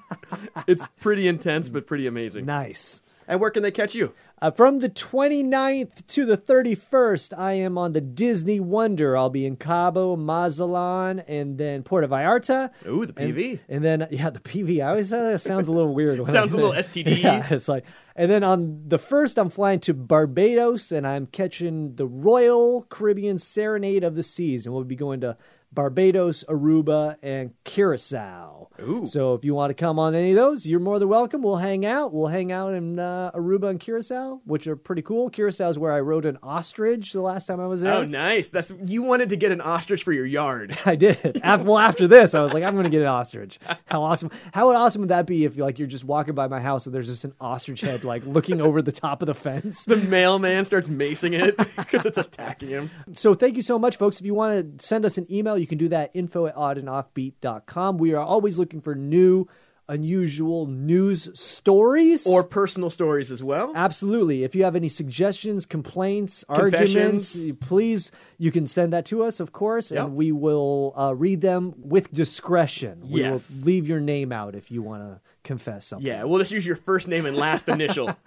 it's 0.68 0.86
pretty 1.00 1.26
intense 1.26 1.68
but 1.68 1.86
pretty 1.86 2.06
amazing. 2.06 2.46
nice. 2.46 3.02
And 3.32 3.40
where 3.40 3.48
can 3.50 3.62
they 3.62 3.70
catch 3.70 3.94
you? 3.94 4.12
Uh, 4.42 4.50
from 4.50 4.80
the 4.80 4.90
29th 4.90 6.06
to 6.08 6.26
the 6.26 6.36
31st, 6.36 7.32
I 7.38 7.54
am 7.54 7.78
on 7.78 7.94
the 7.94 8.02
Disney 8.02 8.60
Wonder. 8.60 9.16
I'll 9.16 9.30
be 9.30 9.46
in 9.46 9.56
Cabo, 9.56 10.16
Mazatlan, 10.16 11.20
and 11.20 11.56
then 11.56 11.82
Puerto 11.82 12.06
Vallarta. 12.08 12.70
Ooh, 12.86 13.06
the 13.06 13.14
And- 13.16 13.34
PV. 13.34 13.60
And, 13.70 13.82
then, 13.82 14.06
yeah, 14.10 14.28
the 14.28 14.38
PV. 14.40 14.84
I 14.84 14.90
always 14.90 15.08
say 15.08 15.18
that 15.18 15.38
sounds 15.40 15.68
a 15.68 15.72
little 15.72 15.94
weird. 15.94 16.18
Sounds 16.26 16.52
a 16.52 16.56
little 16.56 16.72
STD. 16.72 17.16
Yeah, 17.22 17.46
it's 17.50 17.68
like, 17.68 17.86
and 18.16 18.30
then 18.30 18.44
on 18.44 18.82
the 18.86 18.98
first, 18.98 19.38
I'm 19.38 19.48
flying 19.48 19.80
to 19.80 19.94
Barbados, 19.94 20.92
and 20.92 21.06
I'm 21.06 21.24
catching 21.24 21.94
the 21.94 22.06
Royal 22.06 22.82
Caribbean 22.90 23.38
Serenade 23.38 24.04
of 24.04 24.14
the 24.14 24.22
Seas, 24.22 24.66
and 24.66 24.74
we'll 24.74 24.84
be 24.84 24.94
going 24.96 25.22
to 25.22 25.38
Barbados, 25.72 26.44
Aruba, 26.48 27.16
and 27.22 27.52
Curacao. 27.64 28.68
Ooh. 28.80 29.06
So 29.06 29.34
if 29.34 29.44
you 29.44 29.54
want 29.54 29.70
to 29.70 29.74
come 29.74 29.98
on 29.98 30.14
any 30.14 30.30
of 30.30 30.36
those, 30.36 30.66
you're 30.66 30.80
more 30.80 30.98
than 30.98 31.08
welcome. 31.08 31.42
We'll 31.42 31.56
hang 31.56 31.86
out. 31.86 32.12
We'll 32.12 32.28
hang 32.28 32.52
out 32.52 32.74
in 32.74 32.98
uh, 32.98 33.30
Aruba 33.32 33.70
and 33.70 33.80
Curacao, 33.80 34.40
which 34.44 34.66
are 34.66 34.76
pretty 34.76 35.02
cool. 35.02 35.30
Curacao 35.30 35.68
is 35.68 35.78
where 35.78 35.92
I 35.92 36.00
rode 36.00 36.24
an 36.24 36.38
ostrich 36.42 37.12
the 37.12 37.20
last 37.20 37.46
time 37.46 37.60
I 37.60 37.66
was 37.66 37.82
there. 37.82 37.94
Oh, 37.94 38.04
nice. 38.04 38.48
That's 38.48 38.72
you 38.84 39.02
wanted 39.02 39.28
to 39.30 39.36
get 39.36 39.52
an 39.52 39.60
ostrich 39.60 40.02
for 40.02 40.12
your 40.12 40.26
yard. 40.26 40.76
I 40.86 40.96
did. 40.96 41.40
After, 41.42 41.66
well, 41.66 41.78
after 41.78 42.06
this, 42.06 42.34
I 42.34 42.42
was 42.42 42.52
like, 42.52 42.64
I'm 42.64 42.74
going 42.74 42.84
to 42.84 42.90
get 42.90 43.02
an 43.02 43.08
ostrich. 43.08 43.58
How 43.86 44.02
awesome! 44.02 44.30
How 44.52 44.74
awesome 44.74 45.02
would 45.02 45.10
that 45.10 45.26
be 45.26 45.44
if 45.44 45.56
like 45.56 45.78
you're 45.78 45.88
just 45.88 46.04
walking 46.04 46.34
by 46.34 46.48
my 46.48 46.60
house 46.60 46.86
and 46.86 46.94
there's 46.94 47.08
just 47.08 47.24
an 47.24 47.34
ostrich 47.40 47.80
head 47.80 48.04
like 48.04 48.24
looking 48.26 48.60
over 48.60 48.82
the 48.82 48.92
top 48.92 49.22
of 49.22 49.26
the 49.26 49.34
fence? 49.34 49.84
The 49.84 49.96
mailman 49.96 50.64
starts 50.64 50.88
macing 50.88 51.40
it 51.40 51.56
because 51.76 52.06
it's 52.06 52.18
attacking 52.18 52.68
him. 52.68 52.90
So 53.12 53.34
thank 53.34 53.56
you 53.56 53.62
so 53.62 53.78
much, 53.78 53.96
folks. 53.96 54.18
If 54.18 54.26
you 54.26 54.34
want 54.34 54.78
to 54.78 54.84
send 54.84 55.04
us 55.04 55.18
an 55.18 55.26
email, 55.30 55.58
you 55.62 55.66
can 55.68 55.78
do 55.78 55.88
that 55.88 56.10
info 56.12 56.46
at 56.46 56.56
oddandoffbeat.com. 56.56 57.96
We 57.96 58.14
are 58.14 58.20
always 58.20 58.58
looking 58.58 58.80
for 58.80 58.96
new, 58.96 59.46
unusual 59.92 60.66
news 60.66 61.28
stories. 61.38 62.26
Or 62.26 62.42
personal 62.44 62.90
stories 62.90 63.30
as 63.30 63.42
well. 63.42 63.72
Absolutely. 63.74 64.42
If 64.44 64.54
you 64.54 64.64
have 64.64 64.74
any 64.76 64.88
suggestions, 64.88 65.66
complaints, 65.66 66.44
arguments, 66.48 67.38
please, 67.60 68.10
you 68.38 68.50
can 68.50 68.66
send 68.66 68.92
that 68.92 69.04
to 69.06 69.22
us, 69.22 69.38
of 69.40 69.52
course, 69.52 69.92
Yep. 69.92 70.04
and 70.04 70.16
we 70.16 70.32
will 70.32 70.92
uh, 70.96 71.14
read 71.14 71.40
them 71.40 71.74
with 71.78 72.10
discretion. 72.12 73.00
We 73.08 73.20
Yes. 73.20 73.50
will 73.50 73.66
leave 73.66 73.86
your 73.86 74.00
name 74.00 74.32
out 74.32 74.54
if 74.54 74.70
you 74.70 74.82
want 74.82 75.02
to 75.02 75.20
confess 75.44 75.86
something. 75.86 76.06
Yeah, 76.06 76.24
we'll 76.24 76.38
just 76.38 76.52
use 76.52 76.64
your 76.64 76.76
first 76.76 77.08
name 77.08 77.26
and 77.26 77.36
last 77.36 77.68
initial. 77.68 78.16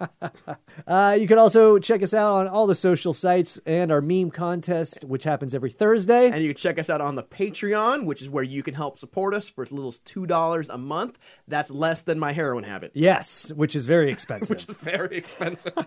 Uh, 0.86 1.16
you 1.18 1.26
can 1.26 1.38
also 1.38 1.78
check 1.78 2.02
us 2.02 2.14
out 2.14 2.32
on 2.34 2.46
all 2.48 2.66
the 2.66 2.74
social 2.74 3.12
sites 3.12 3.58
and 3.66 3.90
our 3.90 4.00
meme 4.00 4.30
contest, 4.30 5.04
which 5.04 5.24
happens 5.24 5.54
every 5.54 5.70
Thursday. 5.70 6.30
And 6.30 6.40
you 6.42 6.50
can 6.50 6.56
check 6.56 6.78
us 6.78 6.88
out 6.90 7.00
on 7.00 7.14
the 7.16 7.22
Patreon, 7.24 8.04
which 8.04 8.22
is 8.22 8.28
where 8.30 8.44
you 8.44 8.62
can 8.62 8.74
help 8.74 8.98
support 8.98 9.34
us 9.34 9.48
for 9.48 9.64
as 9.64 9.72
little 9.72 9.88
as 9.88 9.98
$2 10.00 10.68
a 10.72 10.78
month. 10.78 11.18
That's 11.56 11.70
less 11.70 12.02
than 12.02 12.18
my 12.18 12.32
heroin 12.32 12.64
habit. 12.64 12.90
yes, 12.92 13.50
which 13.56 13.74
is 13.74 13.86
very 13.86 14.10
expensive. 14.16 14.50
Which 14.50 14.68
is 14.68 14.76
very 14.76 15.16
expensive. 15.16 15.72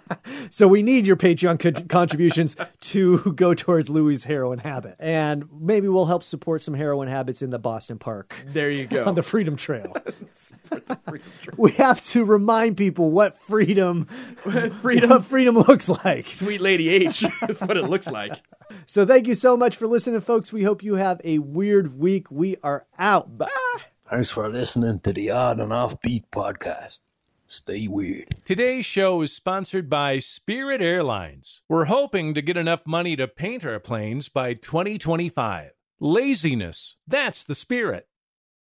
So 0.52 0.68
we 0.68 0.82
need 0.84 1.06
your 1.06 1.16
Patreon 1.16 1.60
co- 1.60 1.84
contributions 1.88 2.56
to 2.82 3.20
go 3.34 3.54
towards 3.54 3.90
Louis' 3.90 4.24
heroin 4.24 4.58
habit. 4.60 4.96
And 5.00 5.46
maybe 5.52 5.88
we'll 5.88 6.06
help 6.08 6.24
support 6.24 6.64
some 6.64 6.74
heroin 6.74 7.08
habits 7.08 7.42
in 7.44 7.50
the 7.52 7.60
Boston 7.60 8.00
Park 8.00 8.36
there 8.48 8.72
you 8.72 8.88
go. 8.88 9.06
on 9.06 9.14
the 9.16 9.22
Freedom 9.24 9.56
Trail. 9.56 9.96
we 11.58 11.72
have 11.74 12.02
to 12.02 12.26
remind 12.26 12.78
people 12.78 13.12
what 13.12 13.38
freedom 13.38 14.06
freedom. 14.06 15.10
what 15.10 15.26
freedom 15.26 15.56
looks 15.56 15.90
like. 16.04 16.26
Sweet 16.28 16.62
Lady 16.62 16.90
H 16.90 17.24
is 17.48 17.62
what 17.62 17.78
it 17.78 17.86
looks 17.86 18.08
like. 18.08 18.34
So 18.86 19.06
thank 19.06 19.28
you 19.28 19.36
so 19.36 19.56
much 19.58 19.76
for 19.76 19.88
listening 19.88 20.22
folks. 20.22 20.52
We 20.54 20.64
hope 20.64 20.84
you 20.84 20.96
have 20.96 21.22
a 21.24 21.40
weird 21.40 21.98
week. 22.00 22.30
We 22.32 22.58
are 22.64 22.86
out. 22.98 23.38
Bye. 23.38 23.50
Thanks 24.10 24.32
for 24.32 24.50
listening 24.50 24.98
to 25.00 25.14
the 25.14 25.30
Odd 25.30 25.60
and 25.60 25.72
Offbeat 25.72 26.24
podcast. 26.32 27.02
Stay 27.46 27.88
weird. 27.88 28.30
Today's 28.44 28.84
show 28.84 29.22
is 29.22 29.32
sponsored 29.32 29.88
by 29.88 30.18
Spirit 30.18 30.82
Airlines. 30.82 31.62
We're 31.70 31.86
hoping 31.86 32.34
to 32.34 32.42
get 32.42 32.58
enough 32.58 32.88
money 32.88 33.16
to 33.16 33.28
paint 33.28 33.64
our 33.64 33.80
planes 33.80 34.28
by 34.28 34.56
2025. 34.56 35.74
Laziness, 36.00 36.98
that's 37.08 37.44
the 37.44 37.54
spirit. 37.54 38.09